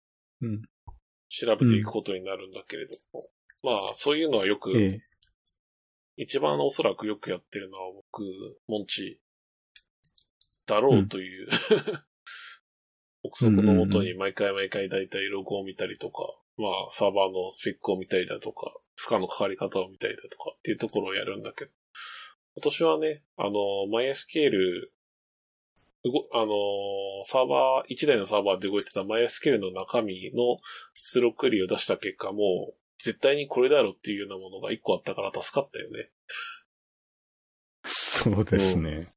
[0.42, 0.62] うん
[1.28, 3.24] 調べていくことになるんだけれども、
[3.62, 5.00] まあそういうのはよく、ええ。
[6.16, 8.22] 一番おそらくよくやってるのは僕、
[8.68, 9.20] モンチ
[10.66, 11.48] だろうという、
[13.24, 16.22] 憶測のもとに毎回毎回大体ログを見たりとか、
[16.56, 21.70] まあサーバーのスペックを見たりだとか、負荷のかかり方を見たりだとかっていうところをやるんだけど、
[22.56, 23.50] 今年はね、あの、
[23.90, 24.88] MySQL、
[26.06, 30.58] うごあの、サーバー、一台のサーバーで動いてた MySQL の中身の
[30.92, 36.10] 出力クエリを出した結果も、絶対にこれだろっていうようなものが一個あったから助かったよね。
[37.84, 39.12] そうですね。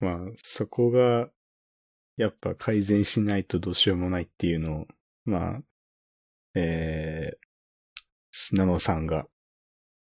[0.00, 1.30] まあ、そこが、
[2.16, 4.86] やっぱ改善しないとどうしようもないっていうのを、
[5.24, 5.60] まあ、
[6.54, 9.26] えー、ナノさんが、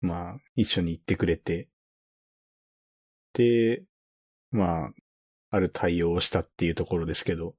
[0.01, 1.69] まあ、一緒に行ってくれて、
[3.35, 3.83] で、
[4.51, 4.91] まあ、
[5.51, 7.55] ある対応をしたっていうところですけど、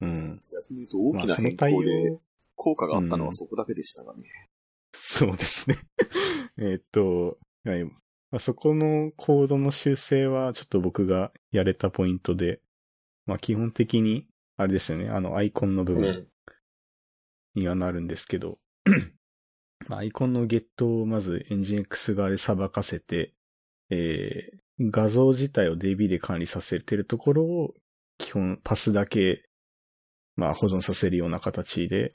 [0.00, 0.40] うん。
[0.52, 2.20] 逆に言うと大まあ、きな変その対更で応、
[2.58, 4.24] 効果があったのうんはそこだけでしたがね。
[4.92, 5.76] そうですね。
[6.58, 7.92] えーっと、はいま
[8.32, 12.60] あ、そこのコードの修正はちょっと僕がやれたポイントで、
[13.26, 16.28] まあ基本的に、あれですよね、あのアイコンの部分うん。
[17.54, 18.58] にはなるんですけど、
[19.88, 23.34] まあアイコンのゲットをまずエンジン X 側でさばかせて、
[23.90, 27.74] えー画像自体を DB で管理させてるところを、
[28.16, 29.42] 基本パスだけ、
[30.36, 32.14] まあ保存させるような形で、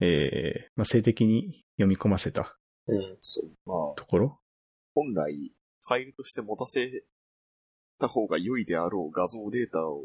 [0.00, 3.16] えーまあ静的に読み込ませたうん。
[3.20, 3.50] そう。
[3.66, 4.40] まあ、ところ？
[4.94, 5.52] 本来、
[5.86, 7.04] ファイルとして持たせ
[7.98, 10.02] た方が良いであろう画像データを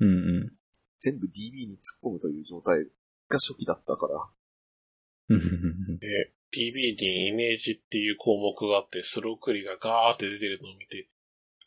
[0.00, 0.12] うんう
[0.44, 0.52] ん。
[1.00, 2.84] 全部 DB に突っ込むという状態
[3.28, 11.08] が初期だったから、うんうんうんで、PB にイメージっていう項目があって、スロークリがガーって出てるのを見て、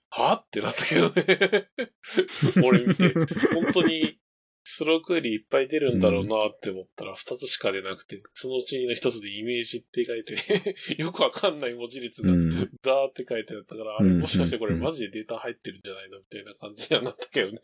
[0.10, 1.68] はってなったけどね。
[2.64, 3.10] 俺見て、
[3.54, 4.20] 本当に
[4.68, 10.36] スロークエリいっぱい出るんだろうなって思ったら2つしか出なくて、そのうちの1つでイメージって書いて、
[10.98, 12.50] よくわかんない文字列がうん
[12.82, 17.62] ザーって書いてあったから、あれうんもしかしてこれうんマジでデータ入ってるんじゃないのみたいな感じにはなったけどね。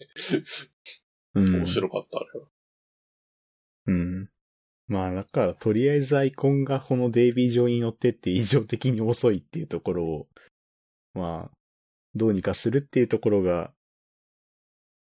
[1.34, 2.48] うん面白かった、あれは。
[3.88, 4.30] うん。
[4.88, 10.28] まあ、だから、とりあえずアイコンがこの DB 上に乗ってって異常的に遅いっていうところを、
[11.16, 11.58] まあ、
[12.14, 13.74] どうにかするっていうところが、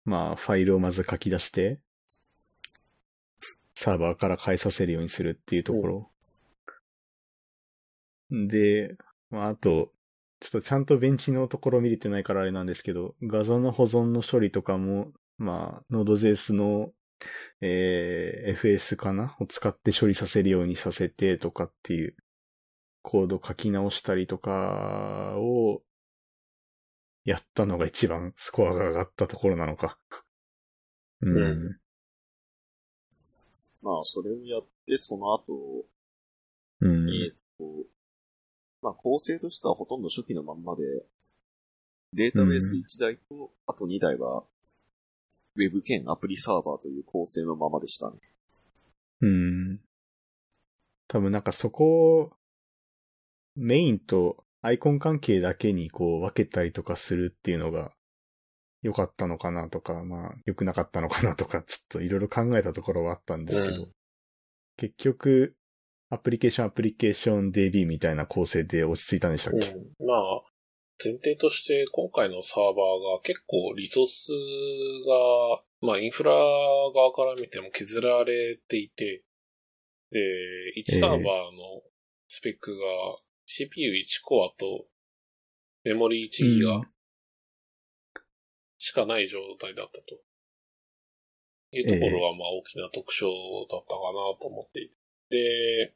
[0.04, 1.80] まあ、ファイルをまず書き出して、
[3.80, 6.10] サーバーから返させるようにするっていうところ。
[8.30, 8.96] で、
[9.30, 9.92] まあ、あと、
[10.40, 16.90] ちょっとちゃんとベンチのところ見れてないからあれなんですけど、画像の保存の処理とかも、まあ、Node.js の
[17.60, 19.36] えー FS かな？
[19.38, 22.16] を使って処理させるようにさせてとかっていう
[23.02, 25.82] コード書き直したりとかを
[27.24, 29.98] やったのが一番スコアが上がったところなのか。
[31.22, 31.78] うん。
[33.82, 35.84] まあ、それをやって、その後、
[36.80, 37.08] うん。
[37.10, 37.64] えっと、
[38.82, 40.82] まあ、構成としてはほとんど初期のまんまで、
[42.12, 44.44] データベース1台と、あと2台は、
[45.56, 48.16] ウェブ兼アプリサーバーという構成のままでしたね。
[49.20, 49.80] うん。
[51.08, 52.32] 多分なんかそこを、
[53.56, 57.92] メインとアイコン関係だけにこう分けたりとかするっていうのが
[58.82, 63.92] 良かったのかなとか、まあ良くなかったのかなとか、ちょっといろいろ考えたところはあったんですけど、うん。
[64.76, 65.56] 結局、
[66.10, 70.06] アプリケーションアプリケーション DB みたいな構成で落ち着いたんでしたっけ、うん。
[70.06, 70.42] まあ、
[71.02, 74.30] 前提として今回のサーバーが結構リソース
[75.06, 79.22] が、まあインフラ側から見ても削られていて、
[80.10, 80.18] で、
[80.76, 81.22] 1サーバーの
[82.26, 82.76] スペックが
[83.46, 84.86] CPU1 コアと
[85.84, 86.80] メモリー1ギガ
[88.78, 90.02] しかない状態だったと。
[91.70, 93.28] いうところがまあ大きな特徴
[93.70, 94.94] だったかなと思っていて。
[95.30, 95.94] で、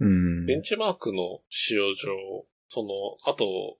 [0.00, 0.46] うん。
[0.46, 2.88] ベンチマークの使用上、その、
[3.30, 3.76] あと、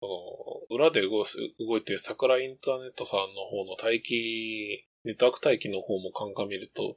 [0.00, 6.96] その裏で動す動いてる桜インターネットさんの方の待機、ネットワーク待機の方も鑑みると、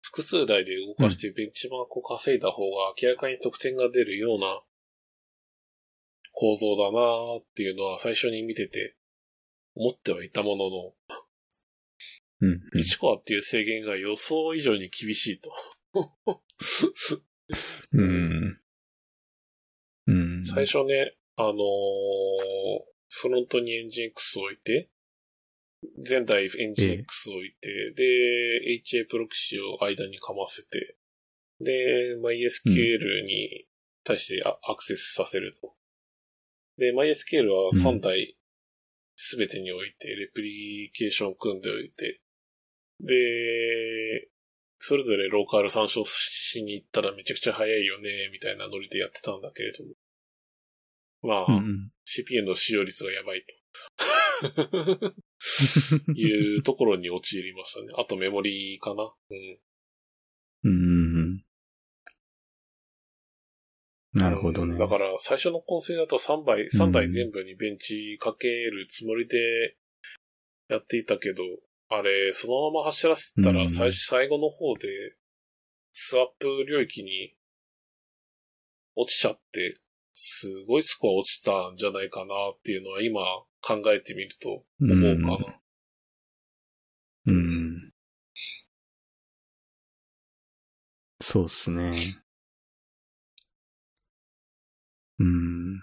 [0.00, 4.60] 複数台で動かしてベンチマークを稼いだ方が明らかに得点が出るような
[6.32, 8.95] 構造だなっていうのは最初に見てて
[9.76, 10.94] 思ってはいたものの、
[12.40, 12.60] うん。
[12.74, 15.52] 1コアっていう制限が予想以上に厳しいと。
[17.92, 18.60] うん。
[20.06, 20.44] うん。
[20.44, 21.56] 最初ね、あのー
[23.18, 24.90] フロントにエンジン X を置いて、
[26.08, 30.96] 前台エンジン X を置いて、で、HA プロキシを間にかませて、
[31.60, 33.66] で、MySQL に
[34.04, 35.74] 対してアアクセスさせると。
[36.76, 38.36] で、MySQL は3台
[39.16, 42.20] すべてにおいて、レプリケーション組んでおいて、
[43.00, 44.28] で、
[44.78, 49.90] それぞれローカル参照しに行ったらめちゃくちゃ早いよね、みたいなノリでやってたんだけれども。
[51.22, 51.90] まあ、うんうん。
[52.04, 53.54] CPU の使用率がやばいと。
[56.14, 57.88] いうところに陥りましたね。
[57.96, 59.12] あとメモリーかな。
[59.30, 59.58] うん。
[60.64, 61.05] うん
[64.16, 64.78] なるほどね。
[64.78, 69.76] だから最初の構成だと3台、3台全部にベンチかけるつもりで
[70.68, 71.42] やっていたけど、
[71.88, 74.88] あれ、そのまま走らせたうんら最初、最後の方で
[75.92, 77.36] スワップ領域に
[78.94, 79.74] 落ちちゃって、
[80.14, 83.20] すごいスコア落ちたんじゃないかなっていうのは今
[83.60, 85.60] 考えてみると思うかな。
[87.26, 87.92] うん。
[91.20, 91.92] そうっすね。
[95.18, 95.80] うん。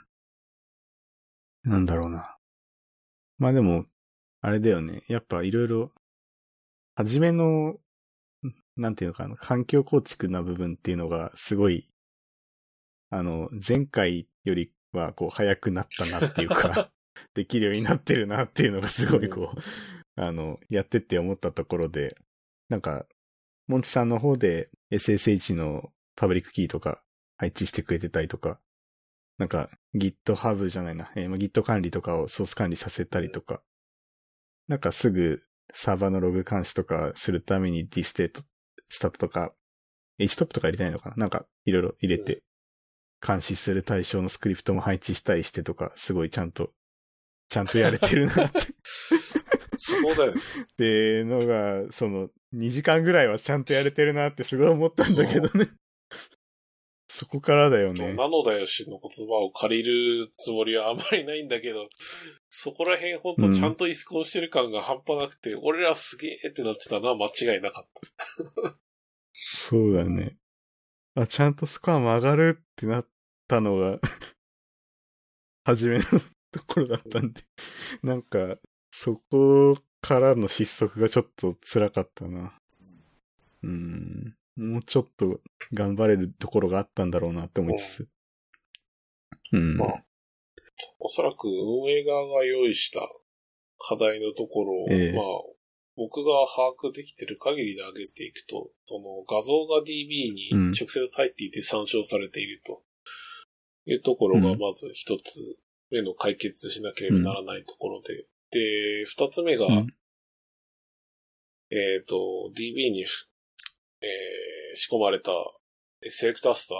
[1.63, 2.37] なんだろうな。
[3.37, 3.85] まあでも、
[4.41, 5.03] あれだよね。
[5.07, 5.91] やっぱいろいろ、
[6.95, 7.77] 初めの、
[8.75, 11.89] なんていうのかな、環境構築な部分っていうのがすごい、
[13.09, 16.91] あの、前回よりはこう早くなったなっていうか、
[17.33, 19.59] できるようになってるなっていうのがすごいこう、
[20.15, 22.17] あの、やってって思ったところで、
[22.69, 23.07] なんか、
[23.67, 27.01] モンチさんの方で SSH のパブリックキーとか
[27.37, 28.59] 配置してくれてたりとか、
[29.37, 33.61] なんか GitHub じゃないな、えーまあ Git 管理とかをソース管理させたりとか、
[34.67, 35.41] なんかすぐ
[35.73, 39.53] サーバーのログ監視とかするために dstat、dstat とか、
[40.19, 42.43] htop とか入れたいのかななんかいろいろ入れて、
[43.25, 46.71] 監視する対象のスクリプトも配置したりしてとか、すごいちゃんと、
[47.49, 48.59] ちゃんとやれてるなって。
[49.77, 50.41] そうだよね。
[50.41, 55.71] っていうのが、その、2時間ぐらいはちゃんとやれてるなってすごい思ったんだけどね。
[57.15, 58.15] そこからだよね。
[58.15, 61.87] なのだよしの言葉を借りるつもりはあまりないんだけど、
[62.49, 67.87] そこら辺ほんとちゃんとイスコンしてる感が半端なくて、俺らすげえってなってたのは間違いなかっ
[68.63, 68.75] た。
[69.35, 70.37] そうだね。
[71.13, 73.07] あ、ちゃんとスコアも上がるってなっ
[73.47, 73.99] たのが、
[75.65, 76.03] 初めの
[76.51, 77.43] ところだったんで、
[78.01, 78.57] なんか、
[78.89, 82.57] そこからの失速がちょっと辛かったな。
[83.61, 84.35] うん。
[84.55, 85.39] もうちょっと
[85.73, 88.07] 頑張れるところがあったんだろうなって思いつつ。
[89.51, 89.77] うん。
[89.77, 90.03] まあ
[90.99, 93.01] おそらく運営側が用意した
[93.77, 95.13] 課題のところを、ええ。
[95.13, 95.23] まあ、
[95.95, 100.71] 僕が把握できてる限りで上げていくと、その画像が DB にうん。
[100.71, 102.83] 直接入っていて参照されていると
[103.85, 105.57] いうところがまず一つ
[105.91, 109.87] 目の解決しなければならないところで、で、二つ目が、うん。
[111.69, 113.05] えっ、と、DB に、
[114.03, 115.31] えー仕込まれた
[116.09, 116.77] セレクタースター？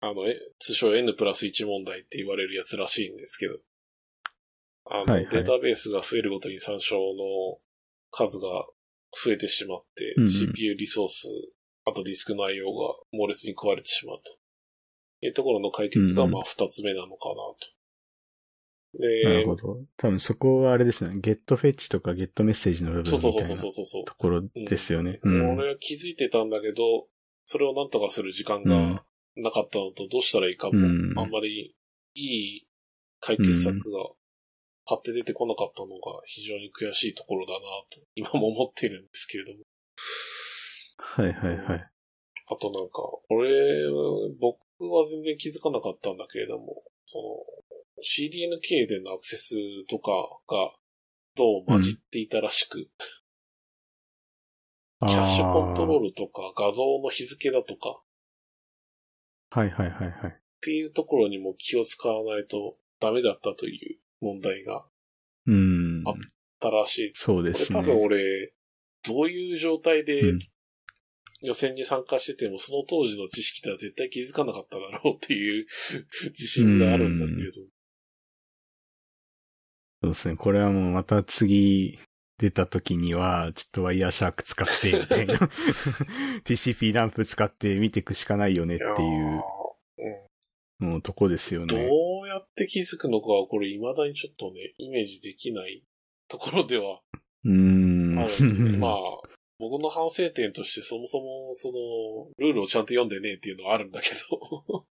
[0.00, 3.58] あの、え通称 N プラス1問題って言われるやつらしいんですけど、
[4.86, 5.28] あの、はいはい。
[5.30, 7.58] データベースが増えるごとに参照の
[8.10, 8.48] 数が
[9.24, 10.28] 増えてしまって、うんうん。
[10.28, 11.28] CPU リソース、
[11.84, 14.36] あとディスク内容が猛烈に食われてしまうと。
[15.24, 17.56] いうところの解決が、まあ、二つ目なのかなと。
[18.98, 19.78] なでるほ、ど。
[19.96, 21.18] 多分そこはあれですね。
[21.20, 23.56] ゲットフェッチとかゲットメッセージの部分そうそうみたいな。
[23.56, 25.20] ところですよね。
[25.24, 27.06] 俺は気づいてたんだけど、
[27.44, 29.00] それをなんとかする時間がうん。
[29.36, 31.74] なかったのと、どうしたらいいかも、うんあんまり
[32.14, 32.66] いい
[33.20, 34.08] 解決策が
[34.86, 37.58] パッて出てこなかったのが非常に悔しいところだな
[37.90, 39.58] と、今も思っているんですけれども。
[40.96, 41.90] はいはいはい。
[42.48, 43.90] あとなんか、俺、
[44.40, 47.24] 僕は全然気づかなかったんだけれども、その、
[48.02, 49.54] CDNK でのアクセス
[49.88, 50.10] とか
[50.48, 50.72] が、
[51.36, 52.88] どう混じっていたらしく、
[55.00, 58.00] キャッシュコントロールとか画像の日付だとか、
[59.50, 60.30] はいはいはいはい。
[60.30, 64.84] っていうところにも気を使わないとダメだったという問題が
[65.46, 66.02] うん。
[66.06, 66.16] ああっ
[66.60, 67.24] たらしいです。
[67.24, 67.80] そうですね。
[67.80, 68.52] これ多分俺、
[69.06, 70.38] どういう状態でうん
[71.42, 75.66] 予選に参加してても、その当時の知識では絶対気づかなかっただろうっていう
[76.30, 77.60] 自信があるんだけれど。
[80.06, 80.36] そうですね。
[80.36, 81.98] これはもうまた次
[82.38, 85.34] 出た時には、ちょっとワイヤーシャーク使って、みたいな。
[86.44, 89.42] TCP ランプ使って見ていくしかないよねっていう、
[90.78, 91.88] もうとこですよどね。
[92.22, 95.82] うやって気づくのかは、これ未だにちょっとね、イメージできない
[96.28, 97.00] ところでは
[97.44, 98.14] うーん。
[98.78, 98.92] まあ、
[99.58, 104.86] 僕の反省点としてそもそも、その、ルールをちゃんと読んでねえっていうのはあるんだけど。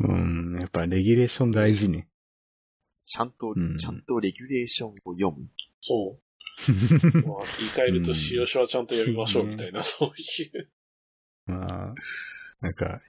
[0.00, 0.60] うん。
[0.60, 2.08] やっぱレギュレーション大事ね。
[3.08, 5.48] ちゃんと、うんちゃんとレギュレーションを読む。
[5.80, 6.22] そう。
[7.26, 10.70] まあ、言い換えると、使用書はちゃんと読みましょうみたいな、そういう。
[11.46, 11.94] まあ、
[12.60, 13.00] なんか、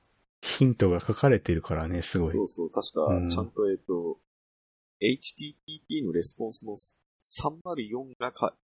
[0.41, 2.31] ヒントが書かれてるからね、すごい。
[2.31, 4.19] そうそう、確かうん、ちゃんと、えっと、
[5.01, 8.55] HTTP のレスポンスの304がか、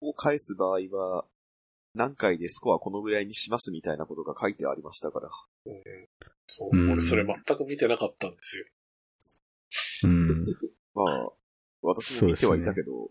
[0.00, 1.24] を返す場合は、
[1.94, 5.30] 何回でスコアこのぐらいにしますみたいなことが書いてありましたから。
[6.48, 8.66] そううん俺それ全く見てなかったんですよ。
[10.04, 10.46] うん。
[10.94, 11.30] まあ、
[11.82, 13.10] 私も見てはいたけど、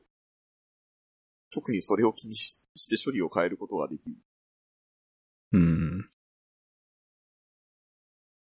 [1.51, 4.21] 特にそれを気にしして処理を変えることはできず。
[5.53, 6.09] うん。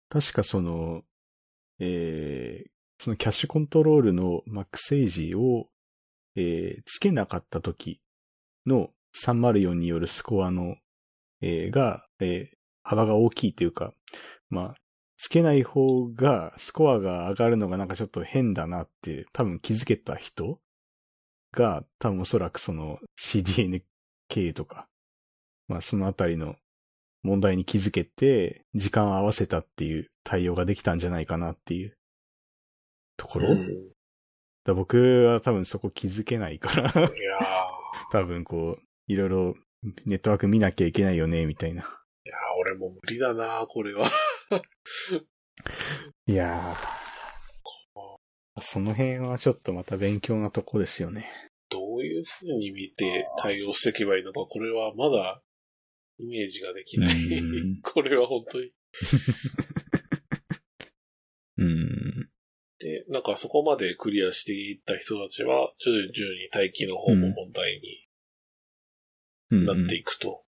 [0.10, 1.04] 確かその、
[1.80, 5.68] えー、そのキャッシュコントロールのマックセージを、
[6.36, 8.02] えー、つけなかった時
[8.66, 10.78] の304によるスコアの、
[11.42, 13.94] えー、が、えー、幅が大きいというか、
[14.50, 14.76] まあ、
[15.18, 20.60] つけない方が、スコアが上がるのがなんかちょっと変だなって、多分気づけた人
[21.54, 24.88] が、多分おそらくその CDNK とか、
[25.68, 26.56] まあそのあたりの
[27.24, 31.98] 問題に気づけて、時間を合わせたっていう対応ができたんじゃないかなっていう
[33.18, 33.66] ところ、だか
[34.66, 37.08] ら僕は多分そこ気づけないから、いやー
[38.12, 39.56] 多分こう、いろいろ
[40.06, 41.82] ネットワーク見なきゃいけないよね、みたいな。
[41.82, 44.10] いやー俺も無理だなこれは。
[46.28, 47.06] いやー。
[48.62, 51.30] その辺はちょっとまた勉強なとこですよね。
[51.70, 55.42] どういう風に見て対応していけばいいのか、これはまだ
[56.20, 57.82] イメージができないうん。
[57.84, 58.72] これは本当に。
[61.58, 62.30] うん。
[62.80, 67.82] で、なんかそこまでクリアしていった人たちは、徐々に徐々に待機の方も問題
[69.52, 70.45] になっていくと。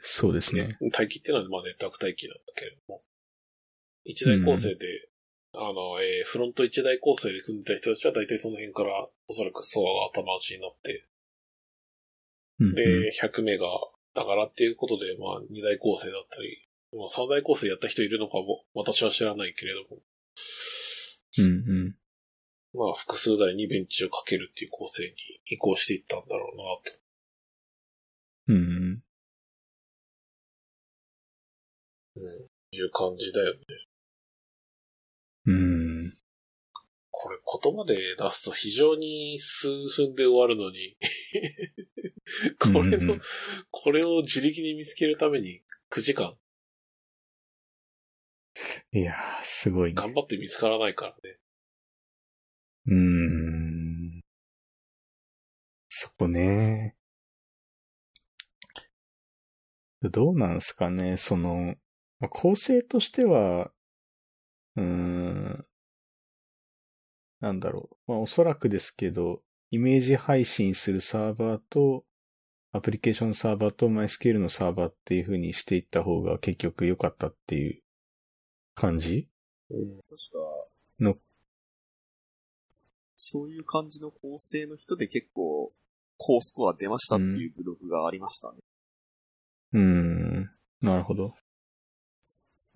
[0.00, 0.78] そうですね。
[0.80, 3.02] 待機っていうのはまあネットワーク待機なんだけれども。
[4.04, 5.08] 一台構成で、
[5.52, 11.06] あの、えーフロント一台構成で組んでた人たちは大体その辺からおそらくソアが頭打ちになって、
[12.58, 13.66] うんで、100メガ
[14.14, 16.66] だからっていうことで、まあ二台構成だったり、
[16.96, 20.02] まあ三台構成やった人いるのかも、私は知らないけれども、
[21.38, 21.96] うんうん。
[22.74, 25.10] まあ複数台にベンチをかけるっていう構成に
[25.46, 26.98] 移行していったんだろうなと。
[28.48, 29.02] うんうん。
[32.16, 33.60] いう感じだよね。
[35.46, 36.18] うん。
[37.10, 40.96] これ言葉で出すと非常に数分で終わるのに、
[42.58, 43.20] これのうんうん、
[43.70, 46.36] これを自力に見つけるために9時間
[48.92, 49.94] いやー、すごいね。
[49.94, 51.38] 頑張って見つからないからね。
[52.86, 54.20] うーん。
[55.88, 56.96] そこね。
[60.02, 61.76] どうなんすかね、その、
[62.22, 63.70] まあ構成としては、
[64.76, 65.66] うーん、
[67.40, 68.12] なんだろう。
[68.12, 72.04] まあおそらくですけど、イメージ配信するサーバーと、
[72.72, 77.82] アプリケーションサーバーと MySQL のサーバーっていう風にしていった方が結局良かったっていう
[78.74, 79.28] 感じ？
[79.70, 79.96] うん。
[80.00, 81.14] 確か、の
[83.16, 85.68] そういう感じの構成の人で結構、
[86.18, 88.58] 高スコア出ましたっていうブログがありましたね。
[89.72, 90.50] うーん。
[90.80, 91.34] なるほど。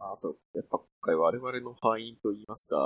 [0.01, 2.77] あと、やっぱ今回我々の敗因と言いますか、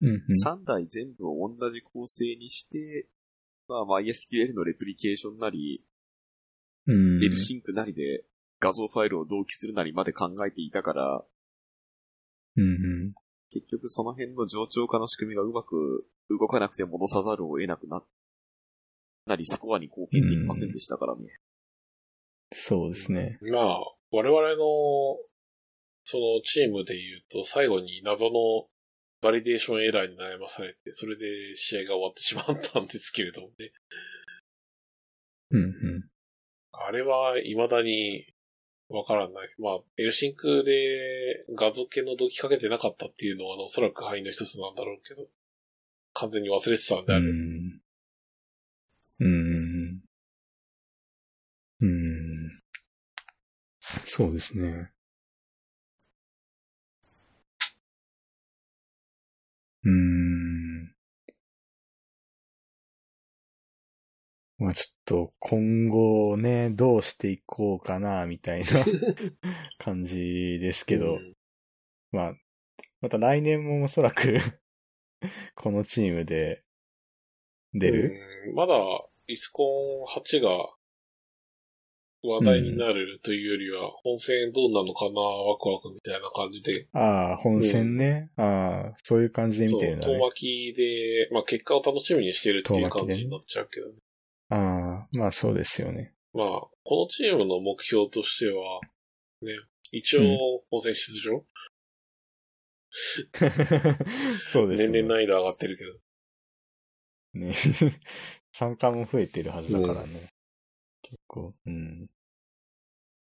[0.00, 0.22] うん、うん。
[0.44, 3.08] 3台全部を同じ構成にして、
[3.68, 5.84] まあ MySQL のレプリケーションなり、
[6.86, 7.24] うん。
[7.24, 8.24] L シンクなりで
[8.60, 11.24] 画像ファイルを同期するなりまで考えていたから、
[12.56, 12.72] うん、う
[13.08, 13.14] ん。
[13.50, 18.02] 結局その辺の冗長化の仕組みがうまく動かなくて戻さざるを得なくな、
[19.26, 21.38] なりスコアに貢献できませんでしたからね。
[22.52, 23.38] そうですね。
[23.52, 25.18] まあ、我々の、
[26.08, 28.68] そのチームで言うと、最後に謎の
[29.20, 33.72] バリデーションエラーに悩まされて、それで試合が終わってしまったんですけれどもね。
[35.50, 36.08] うん、うん。
[36.70, 38.24] あれは未だに
[38.88, 39.48] わからない。
[39.58, 45.26] まあ、エルシンクで画像系の同期かけてなかったっていうのは、あのおそらく範囲の一つなんだろうけど、
[46.12, 47.22] 完全に忘れてたんであれ。
[47.22, 47.80] うん。
[49.18, 50.00] うん。
[51.80, 52.50] うん。
[54.04, 54.92] そうですね。
[59.86, 60.92] うん。
[64.58, 68.66] まあちょっと今後ね、どうしていこうかな、みたいな
[69.78, 71.36] 感じですけど、うん。
[72.10, 72.34] まあ、
[73.00, 74.38] また来年もおそらく
[75.54, 76.64] このチームで
[77.72, 78.14] 出る、
[78.48, 78.54] うん。
[78.56, 78.74] まだ、
[79.28, 79.62] イスコ
[80.02, 80.74] ン8が
[82.26, 88.30] 話題になるというよりは、本戦どうなのかな、ワクワクみたいな感じで、ああ、本戦ね。
[88.36, 90.14] ああ、そういう感じで見てるんだね。
[90.14, 93.94] 遠巻きで、まあ結果を楽しみにしてるっていう感じになっちゃうけどね。
[94.50, 96.12] ああ、まあそうですよね。
[96.32, 96.46] まあ、
[96.84, 98.80] このチームの目標としては、
[99.42, 99.56] ね、
[99.92, 101.44] 一うん応、本戦出場、
[104.48, 105.02] そうですね。
[105.02, 105.92] 年々難易度上がってるけど。
[107.34, 107.52] ね。
[108.52, 110.28] 参加も増えてるはずだからね。
[111.02, 112.06] 結構、うん。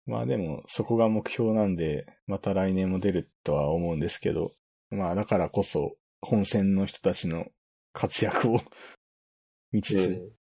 [0.08, 4.54] まあでも、そこが目標なんで、また来年も出るとは思うんですけど、
[4.90, 7.46] まあだからこそ、本戦の人たちの
[7.92, 8.60] 活躍を
[9.70, 10.38] 見つつ、うん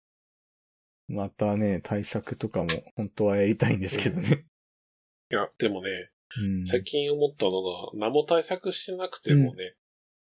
[1.08, 4.48] またね、対策とかも本当はやりたいんですけどね。
[5.32, 6.66] いや、でもね、うん。
[6.66, 9.76] 最近思ったのが、何も対策してなくてもね、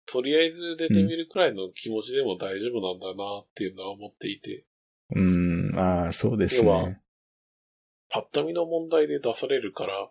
[0.06, 4.66] とりあえず出てみるくらいの気持ちでも大丈夫なんだなっていうのは思っていて、
[5.16, 5.20] う
[5.72, 7.00] ん、ああ、そうですね。
[8.10, 10.10] パッと見の問題で出されるから、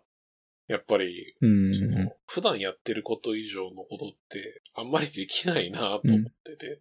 [0.68, 1.74] やっぱり、うん。
[1.74, 6.80] その普段やってること以上のことってあんまりできないなと思ってて、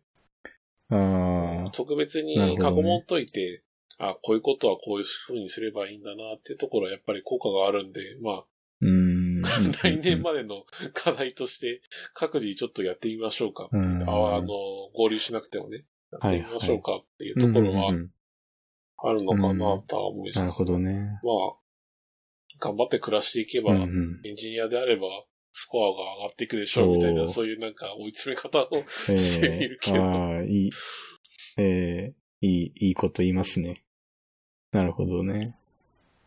[0.89, 3.63] ああ、特別に過去問といて、
[3.97, 8.43] あ、こういうことはこういう風にすればいいんだなっていうところはやっぱり効果があるんで、ま
[8.81, 9.41] うん。
[9.43, 9.49] あ、
[9.83, 11.81] 来年までの課題として
[12.13, 14.09] 各自ちょっとやってみましょうかっていう、うん。
[14.09, 14.47] ああの、
[14.93, 18.11] 合流しなくてもね、やってみましょうかっていううんところはうんうん
[18.97, 20.93] あるのかなとは思いつつ、なるほどね。
[21.23, 21.57] まあ、
[22.59, 25.07] 頑張って暮らしていけば、うんうんエンジニアであれば、
[25.51, 30.69] スコアが上がっていくでしょうみたいな、そうそういうなんか追い詰め方をえしているけど、ああ、いい、
[31.57, 33.83] えーいい、いいこと言いますね。
[34.71, 35.53] なるほどね。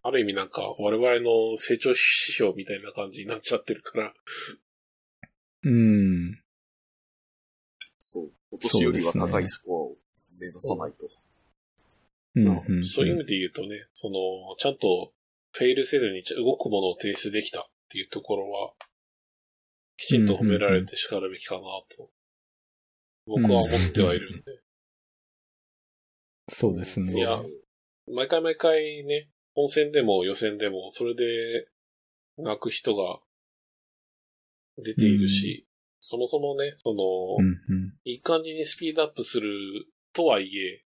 [0.02, 4.14] ある意味なんか我々の成長指標みたいな感じになっちゃってるから、
[5.62, 6.40] うん。
[7.98, 8.32] そう。
[8.50, 9.96] 今年よりは高いスコアを
[10.40, 11.08] 目指さないと。
[12.46, 14.14] うんそういう意味で言うとね、その、
[14.58, 15.12] ちゃんと
[15.52, 18.72] フェイルせずに動くものを提出できたっていうところは、
[19.96, 21.60] きちんと褒められて叱るべきかな
[21.96, 22.10] と、
[23.26, 24.60] 僕は思ってはいるんで。
[26.48, 27.12] そうですね。
[27.12, 27.40] いや
[28.12, 31.68] 毎回毎回ね、本戦でも予選でも、それで
[32.38, 33.20] 泣く人が
[34.78, 35.66] 出ているし、
[36.00, 37.04] そもそもね、その、
[37.38, 37.94] うんうん。
[38.04, 39.50] いい感じにスピードアップする
[40.12, 40.84] とはいえ、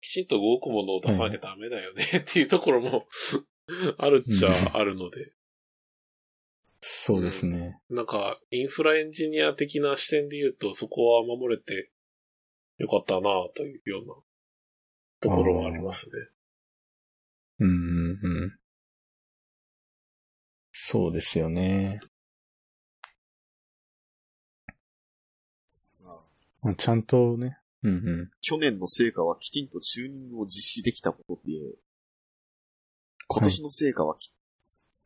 [0.00, 3.06] きちんと動くものを出さなきゃダメだよねっていうところも
[3.98, 5.32] あるっちゃあるので、
[6.80, 7.80] そうですね。
[7.90, 11.90] なんか、インフラエンジニア的な視点で言うと、そこは守れて
[12.78, 13.22] よかったな
[13.54, 14.14] というような
[15.20, 16.12] ところはありますね。
[17.60, 18.58] うんうんうん。
[20.70, 22.00] そうですよね。
[26.62, 27.58] まあちゃんとね。
[27.84, 28.30] うんうん。
[28.40, 31.52] 去年の成果はきちんとチューニングを実施できたことで、
[33.28, 34.32] 今年の成果はき,、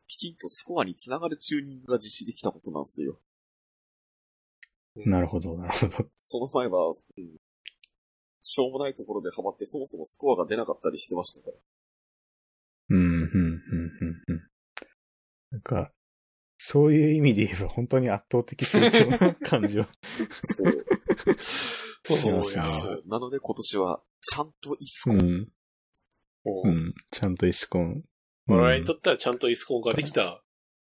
[0.07, 3.19] きちんとスコアにつながるチューニングが実施できたことなんですよ。
[4.95, 6.09] なるほど、なるほど。
[6.15, 6.93] その前は、うん、
[8.39, 11.53] しょうもないところでハマってそもそもスコアが出なかったりしてましたから。
[12.89, 13.61] うん、うん、うん、
[14.01, 14.47] うん、うん。
[15.51, 15.91] なんか、
[16.65, 19.83] そういう意味で言えば本当に圧倒的成長な感じを。
[20.43, 20.85] そう。
[22.05, 22.63] そうしますね
[23.05, 25.19] なので今年はちゃんとイスコン。
[25.19, 25.51] うん。
[26.45, 26.93] ううんん。
[27.11, 28.03] ちゃんとイスコン。
[28.47, 30.41] 我々にとってはちゃんとイスコンができた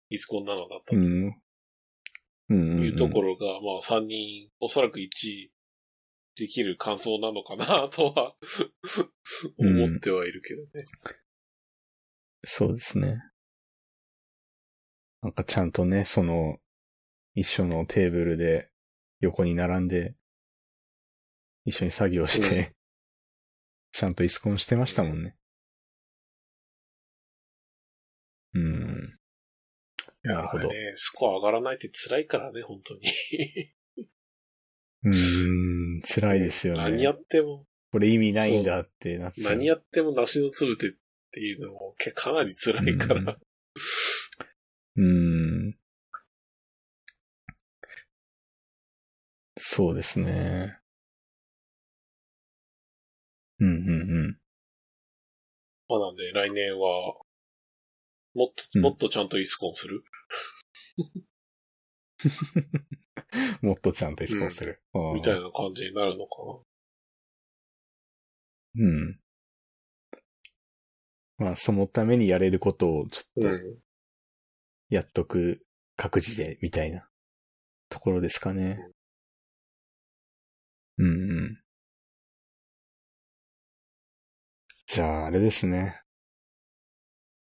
[0.08, 1.04] イスコンなのだったとうん。
[1.04, 2.78] うん。
[2.78, 2.84] うん。
[2.86, 5.52] いうところが、まあ3人、おそらく1位
[6.38, 8.34] できる感想なのかなとは
[9.58, 10.68] 思ってはいるけどね。
[12.44, 13.18] そうですね。
[15.26, 16.58] なんかちゃんとね、その、
[17.34, 18.70] 一緒のテーブルで
[19.18, 20.14] 横に並んで、
[21.64, 22.76] 一緒に作業して、う
[23.90, 25.36] ちゃんとイスコンしてましたもんね。
[28.54, 29.18] うん。
[30.22, 30.68] なるほど。
[30.68, 33.00] ね、スコア上がらないって辛いからね、本当に。
[35.02, 36.84] うーん、辛いですよね。
[36.84, 39.54] 何やっても、これ意味ないんだってなっちゃう。
[39.54, 40.92] 何やっても梨のつるてっ
[41.32, 43.36] ていうのもけかなり辛いから。
[44.96, 45.06] うん。
[45.06, 45.78] うん。
[49.58, 50.78] そうですね。
[53.58, 54.38] うんうんうん。
[55.88, 57.14] まあなんで来年は、
[58.34, 60.02] もっと、うんもっとちゃんとイスコンする、
[63.62, 64.80] もっとちゃんとイスコンする。
[64.92, 66.42] ああみたいな感じになるのか
[68.78, 69.18] うん。
[71.38, 73.50] まあ、そのためにやれることをちょな。
[73.50, 73.85] っとうん。
[74.88, 75.66] やっとく
[75.96, 77.08] 各自で、みたいな
[77.88, 78.78] ところですかね。
[80.98, 81.60] うんうん。
[84.86, 86.00] じゃあ、あれですね。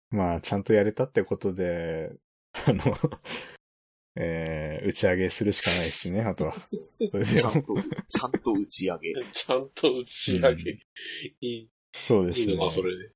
[0.09, 2.09] まあ、ちゃんとやれたってことで、
[2.53, 2.83] あの、
[4.17, 6.53] えー、打ち上げするしかないですね、あとは。
[7.11, 7.75] それでちゃんと、
[8.07, 9.13] ちゃんと打ち上げ。
[9.33, 10.71] ちゃんと打ち上げ。
[10.71, 10.79] うん
[11.41, 12.53] いい、そうですね。
[12.53, 13.11] いいのか、それで。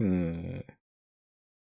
[0.00, 0.66] うん。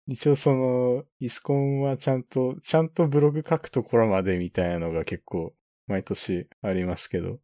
[0.07, 5.55] 一応その、イスコンはちゃんと、ちゃんとブログ書くところまでみたいなのが結構
[5.87, 7.41] 毎年ありますけど、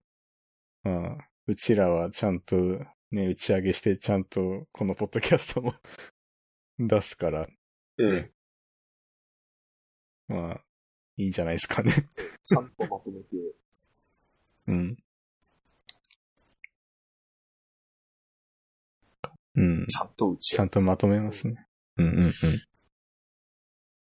[0.82, 2.56] まあ、うちらはちゃんと
[3.11, 5.74] ね、打ち上げしてちゃんとこのポッドキャストも
[6.78, 7.48] 出すから、
[7.98, 8.32] うん。
[10.28, 10.64] まあ、
[11.16, 11.92] いいんじゃないですかね。
[12.42, 13.26] ちゃんとまとめて。
[14.68, 14.96] うん。
[19.56, 19.86] うん。
[19.86, 21.66] ちゃんと打ちちゃんとまとめますね。
[21.97, 22.22] うんうんうん。
[22.22, 22.32] やっ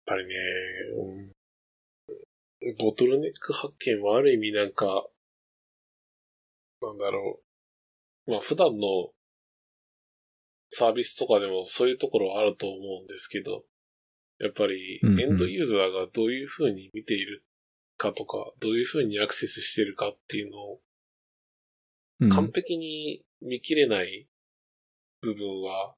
[0.07, 0.35] ぱりね、
[0.97, 1.35] うん
[2.79, 5.07] ボトルネック発見はある意味なんか、
[6.81, 7.41] なんだろ
[8.27, 8.31] う。
[8.31, 9.11] まあ普段の
[10.71, 13.65] サービスとかでもそういうところはあると思うんですけど、
[14.39, 17.45] やっぱりエンドユーザーがどういう風に見ている
[17.99, 20.81] かとか、どういう風にアクセスしてるかっていうのを
[22.21, 24.27] うん完璧に見切れない
[25.21, 25.95] 部分は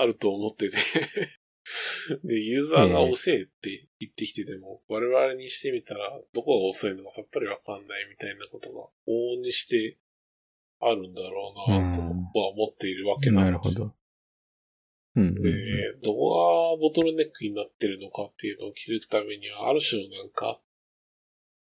[0.00, 0.76] あると思ってて
[2.24, 9.98] で、ユーザーが遅いって言ってきてても、我々にしてみたら、どこが遅いのかさっぱりわかんないみたいなことが往々にして
[10.80, 13.44] あるんだろうなとうんは思っているわけなですよ。
[13.44, 13.94] なんるほど。
[15.16, 15.34] うん。
[15.34, 15.50] で、
[16.02, 20.60] どこがボトルネックになってるのかっていうのを気づくためには、ある種のなんか、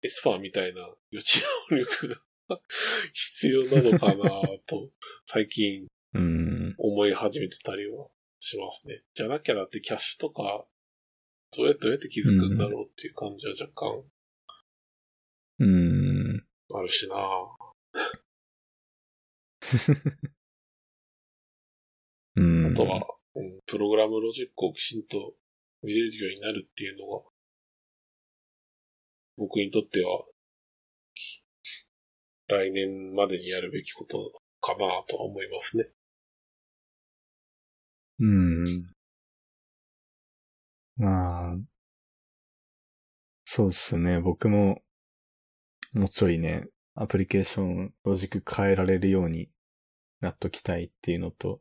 [0.03, 2.09] エスパーみたいな予知能力
[2.49, 2.61] が
[3.15, 4.91] 必要なのかなと、
[5.27, 6.75] 最近うん。
[6.79, 8.09] 思い始めてたりは
[8.39, 9.03] しますね。
[9.15, 10.67] じゃなきゃだってキャッシュとか、
[11.57, 14.05] どうやってどうやって気づくんだろうっていう感じは若干
[15.59, 16.45] うん。
[16.75, 17.17] あるしな
[22.37, 22.67] うん。
[22.67, 25.35] あとは、うん、プログラムロジックをきちんと
[25.83, 27.25] 見れるようになるっていうのが、
[29.37, 30.25] 僕にとっては、
[32.49, 35.89] 来年までにやるべきことかなとは思いますね。
[38.19, 38.87] うん。
[40.97, 41.57] まあ、
[43.47, 44.21] そうっすね。
[44.21, 44.83] 僕も、
[45.93, 49.51] もうちょいね、アプリケーション、ロジック変えられるように
[50.21, 51.61] なっときたいっていうのと、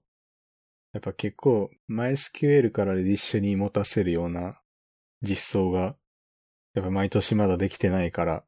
[0.94, 4.60] やっぱ結構、MySQL からレディッシュに持たせるような
[5.22, 5.98] 実装が、
[6.74, 8.46] やっぱ毎年まだできてないから、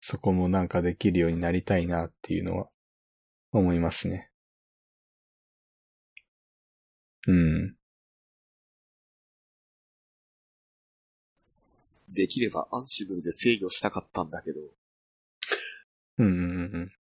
[0.00, 2.68] そこもなんかできるようになりたいなっていうのは
[3.52, 4.31] 思いますね。
[7.26, 7.76] うん。
[12.14, 14.60] できればアンシブルで制御したかったんだけど、
[16.18, 16.32] うんうん
[16.74, 16.92] うん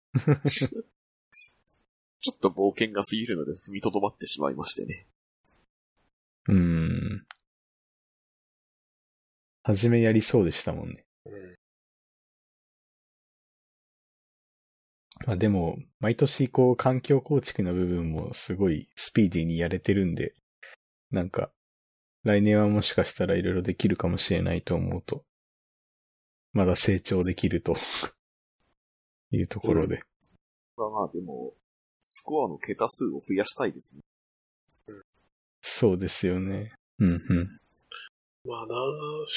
[2.22, 5.06] ちょっと冒険が過ぎるので踏みとどまってしまいましてね。
[6.48, 6.56] うん。
[6.56, 7.26] うん。
[9.62, 11.04] はじめやりそうでしたもんね。
[11.24, 11.59] うん。
[15.26, 20.34] まあでも、毎年こう環境構築の部分もすごいスピーディーにやれてるんで、
[21.10, 21.50] なんか、
[22.22, 25.24] 来年はもしかしたらいろいろできるかもしれないと思うと、
[26.52, 27.74] まだ成長できると
[29.30, 30.00] いうところで。
[30.76, 31.54] まあまあでも、
[32.00, 34.00] スコアの桁数を増やしたいですね。
[35.60, 36.72] そうですよね。
[36.98, 37.18] うんうん。
[38.44, 38.74] まあな、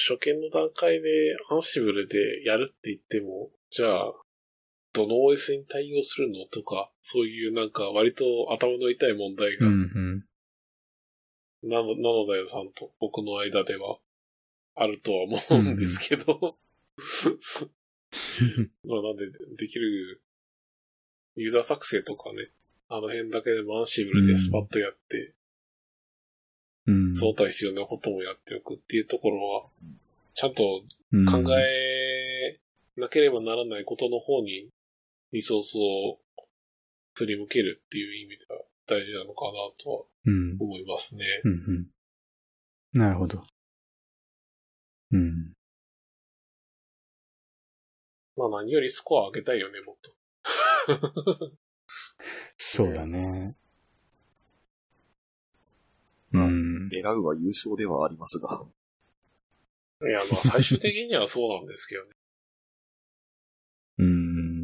[0.08, 4.23] 初見の段階でアンシブルでやるって言っても、じゃあ、
[4.94, 9.74] どの OS に対応するのとか、そういうなんか割と頭の痛い問題が、うん
[11.64, 11.70] うん。
[11.70, 12.92] なの、なのだよさんと。
[13.00, 13.98] 僕の間では。
[14.76, 16.40] あるとは思うんですけど、
[18.86, 19.28] まあなんで、
[19.58, 20.24] できる
[21.36, 22.50] ユーザー作成とかね、
[22.88, 25.36] あの辺だけでもアンシブルでスパッとやって、
[26.88, 27.16] うん。
[27.16, 29.64] その他必要なこともやっておくっていうところは、
[30.34, 32.60] ちゃんとうん考え
[32.98, 34.70] なければならないことの方に
[35.34, 36.20] リソースを
[37.16, 39.52] 振り向けるっていう意味では大事なのかな
[39.84, 40.58] とはうん。
[40.60, 41.26] 思いますね。
[41.44, 43.00] うんうん。
[43.00, 43.44] なるほど。
[45.12, 45.54] うん。
[48.38, 51.52] まあ何よりスコア上げたいよね、もっと。
[52.58, 53.24] そうだね。
[56.32, 56.90] うまあん。
[56.90, 58.64] 狙うは優勝ではありますが。
[60.02, 62.12] いや、まあ最終的にはそうなんですけどね。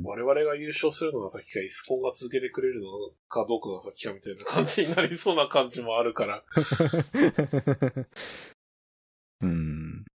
[0.09, 2.87] 我々が優勝するのが先か、イスコンが続けてくれるの
[3.27, 6.43] かどうかが先かみたいな感じになりそうな感じもあるから。
[9.41, 10.05] うん。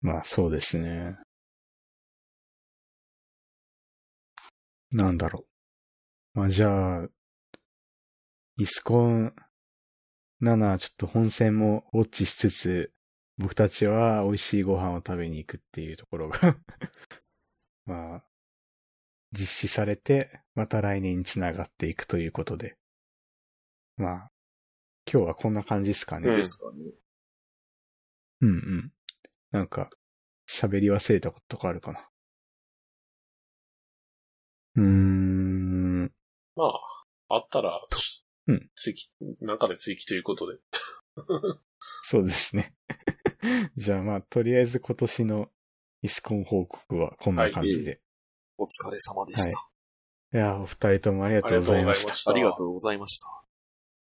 [0.00, 1.16] まあそうですね。
[4.90, 5.46] なんだろ
[6.34, 6.38] う。
[6.40, 7.08] まあじゃあ、
[8.58, 9.32] イスコン
[10.42, 12.92] 7ちょっと本戦もウォッチしつつ、
[13.38, 16.56] 僕たちは美味しいご飯を食べに行くっていうところが
[17.86, 18.24] まあ、
[19.32, 22.76] 実施されて、また来年につながっていくということで。
[23.96, 24.30] まあ、
[25.10, 26.28] 今日はこんな感じですかね。
[26.28, 26.78] うんですかね。
[28.42, 28.92] うんうん。
[29.52, 29.88] なんか、
[30.48, 32.08] 喋り忘れたこととかあるかな。
[34.76, 36.02] うーん。
[36.56, 36.64] ま
[37.28, 37.80] あ、あったら、
[38.48, 39.10] うん追記、
[39.40, 40.58] なんかで追記ということで。
[42.04, 42.74] そうですね。
[43.76, 45.50] じゃあまあ、とりあえず今年の
[46.06, 48.00] イスコン報告はこんな感じで。
[48.58, 49.50] お疲れ様でした。
[49.50, 51.24] い、や、お二人とも。
[51.24, 53.45] ありがとうございましたありがとうございました。